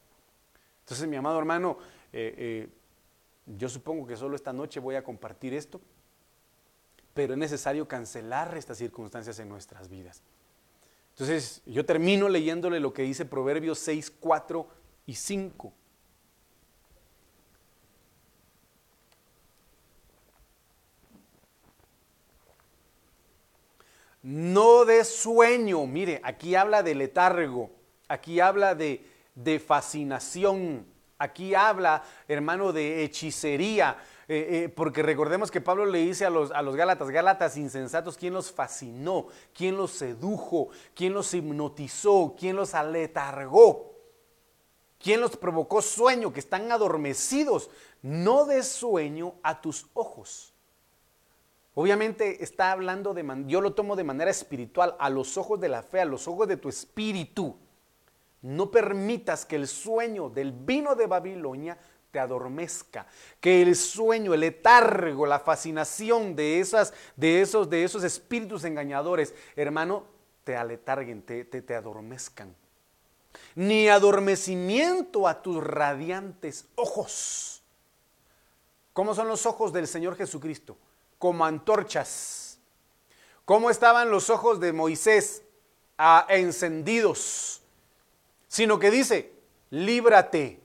[0.81, 1.77] Entonces, mi amado hermano,
[2.11, 2.69] eh, eh,
[3.45, 5.79] yo supongo que solo esta noche voy a compartir esto,
[7.13, 10.23] pero es necesario cancelar estas circunstancias en nuestras vidas.
[11.19, 14.69] Entonces, yo termino leyéndole lo que dice Proverbios 6, 4
[15.07, 15.73] y 5.
[24.23, 27.71] No de sueño, mire, aquí habla de letargo,
[28.09, 29.03] aquí habla de,
[29.35, 30.85] de fascinación,
[31.19, 33.97] aquí habla, hermano, de hechicería.
[34.29, 38.17] Eh, eh, porque recordemos que Pablo le dice a los, a los Gálatas, Gálatas insensatos,
[38.17, 39.29] ¿quién los fascinó?
[39.55, 40.69] ¿Quién los sedujo?
[40.95, 42.35] ¿Quién los hipnotizó?
[42.39, 43.95] ¿Quién los aletargó?
[44.99, 46.33] ¿Quién los provocó sueño?
[46.33, 47.71] Que están adormecidos.
[48.03, 50.53] No de sueño a tus ojos.
[51.75, 55.83] Obviamente está hablando de, yo lo tomo de manera espiritual, a los ojos de la
[55.83, 57.57] fe, a los ojos de tu espíritu.
[58.47, 61.79] No permitas que el sueño del vino de Babilonia
[62.19, 63.07] adormezca,
[63.41, 69.35] que el sueño, el letargo, la fascinación de, esas, de, esos, de esos espíritus engañadores,
[69.55, 70.05] hermano,
[70.45, 72.55] te aletarguen, te, te, te adormezcan.
[73.55, 77.63] Ni adormecimiento a tus radiantes ojos.
[78.93, 80.77] ¿Cómo son los ojos del Señor Jesucristo?
[81.19, 82.59] Como antorchas.
[83.45, 85.43] ¿Cómo estaban los ojos de Moisés?
[85.99, 87.63] Ah, encendidos.
[88.57, 89.35] Sino que dice,
[89.69, 90.63] líbrate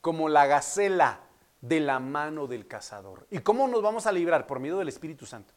[0.00, 1.22] como la gacela
[1.60, 3.26] de la mano del cazador.
[3.32, 4.46] ¿Y cómo nos vamos a librar?
[4.46, 5.52] Por medio del Espíritu Santo.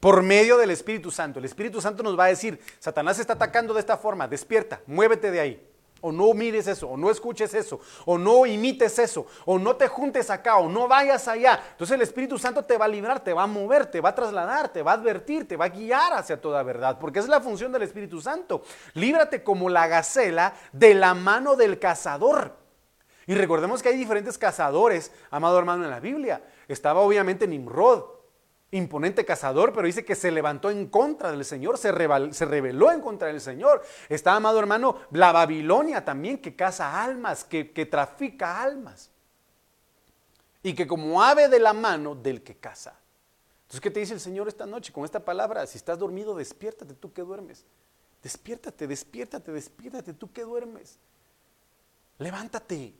[0.00, 1.38] Por medio del Espíritu Santo.
[1.38, 5.30] El Espíritu Santo nos va a decir, Satanás está atacando de esta forma, despierta, muévete
[5.30, 5.70] de ahí.
[6.06, 9.88] O no mires eso, o no escuches eso, o no imites eso, o no te
[9.88, 11.60] juntes acá, o no vayas allá.
[11.72, 14.14] Entonces el Espíritu Santo te va a librar, te va a mover, te va a
[14.14, 17.40] trasladar, te va a advertir, te va a guiar hacia toda verdad, porque es la
[17.40, 18.62] función del Espíritu Santo.
[18.94, 22.54] Líbrate como la gacela de la mano del cazador.
[23.26, 26.40] Y recordemos que hay diferentes cazadores, amado hermano, en la Biblia.
[26.68, 28.04] Estaba obviamente Nimrod,
[28.70, 33.28] imponente cazador, pero dice que se levantó en contra del Señor, se, rebeló en contra
[33.28, 33.82] del Señor.
[34.08, 39.10] Está, amado hermano, la Babilonia también, que caza almas, que, que trafica almas.
[40.62, 42.98] Y que como ave de la mano del que caza.
[43.62, 45.66] Entonces, ¿qué te dice el Señor esta noche con esta palabra?
[45.66, 47.64] Si estás dormido, despiértate, tú que duermes.
[48.22, 50.98] Despiértate, despiértate, despiértate, tú que duermes.
[52.18, 52.94] Levántate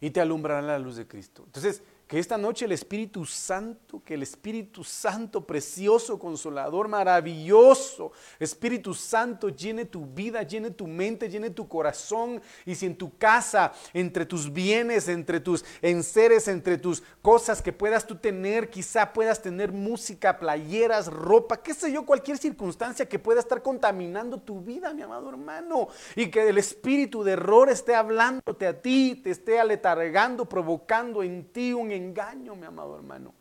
[0.00, 1.44] y te alumbrará la luz de Cristo.
[1.46, 1.82] Entonces,
[2.12, 9.48] que esta noche el Espíritu Santo, que el Espíritu Santo precioso, consolador, maravilloso, Espíritu Santo
[9.48, 12.42] llene tu vida, llene tu mente, llene tu corazón.
[12.66, 17.72] Y si en tu casa, entre tus bienes, entre tus enseres, entre tus cosas que
[17.72, 23.18] puedas tú tener, quizá puedas tener música, playeras, ropa, qué sé yo, cualquier circunstancia que
[23.18, 25.88] pueda estar contaminando tu vida, mi amado hermano.
[26.14, 31.50] Y que el Espíritu de error esté hablándote a ti, te esté aletargando, provocando en
[31.50, 33.34] ti un engaño, mi amado hermano.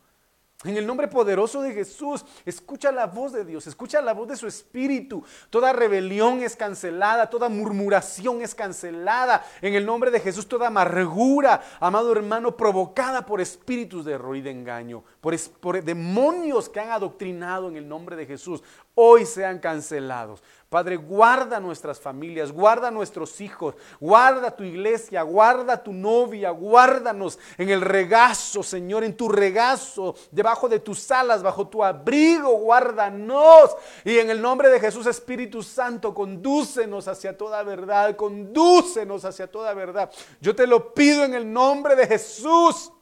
[0.63, 4.35] En el nombre poderoso de Jesús, escucha la voz de Dios, escucha la voz de
[4.35, 5.23] su Espíritu.
[5.49, 9.43] Toda rebelión es cancelada, toda murmuración es cancelada.
[9.61, 14.41] En el nombre de Jesús, toda amargura, amado hermano, provocada por espíritus de error y
[14.41, 18.61] de engaño, por, por demonios que han adoctrinado en el nombre de Jesús,
[18.93, 20.43] hoy sean cancelados.
[20.71, 27.71] Padre, guarda nuestras familias, guarda nuestros hijos, guarda tu iglesia, guarda tu novia, guárdanos en
[27.71, 33.75] el regazo, Señor, en tu regazo, debajo de tus alas, bajo tu abrigo, guárdanos.
[34.05, 39.73] Y en el nombre de Jesús, Espíritu Santo, condúcenos hacia toda verdad, condúcenos hacia toda
[39.73, 40.09] verdad.
[40.39, 42.93] Yo te lo pido en el nombre de Jesús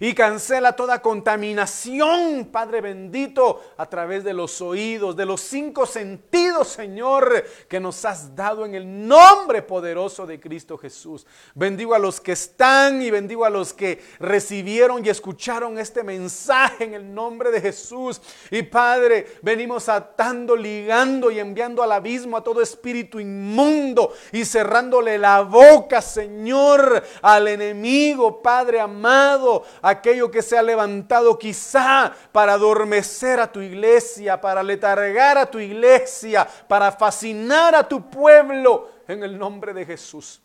[0.00, 6.68] y cancela toda contaminación, Padre bendito, a través de los oídos, de los cinco sentidos,
[6.68, 11.26] Señor, que nos has dado en el nombre poderoso de Cristo Jesús.
[11.54, 16.84] Bendigo a los que están y bendigo a los que recibieron y escucharon este mensaje
[16.84, 18.20] en el nombre de Jesús.
[18.50, 25.18] Y Padre, venimos atando, ligando y enviando al abismo a todo espíritu inmundo y cerrándole
[25.18, 33.40] la boca, Señor, al enemigo, Padre amado aquello que se ha levantado quizá para adormecer
[33.40, 39.38] a tu iglesia, para letargar a tu iglesia, para fascinar a tu pueblo en el
[39.38, 40.42] nombre de Jesús.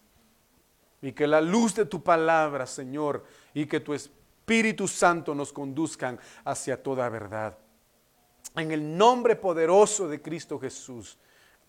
[1.02, 3.24] Y que la luz de tu palabra, Señor,
[3.54, 7.58] y que tu Espíritu Santo nos conduzcan hacia toda verdad.
[8.56, 11.18] En el nombre poderoso de Cristo Jesús.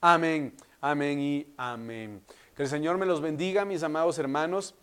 [0.00, 2.22] Amén, amén y amén.
[2.54, 4.74] Que el Señor me los bendiga, mis amados hermanos.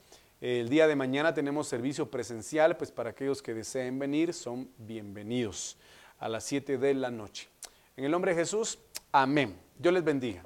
[0.42, 5.78] El día de mañana tenemos servicio presencial, pues para aquellos que deseen venir son bienvenidos
[6.18, 7.48] a las 7 de la noche.
[7.96, 8.80] En el nombre de Jesús,
[9.12, 9.56] amén.
[9.78, 10.44] Dios les bendiga.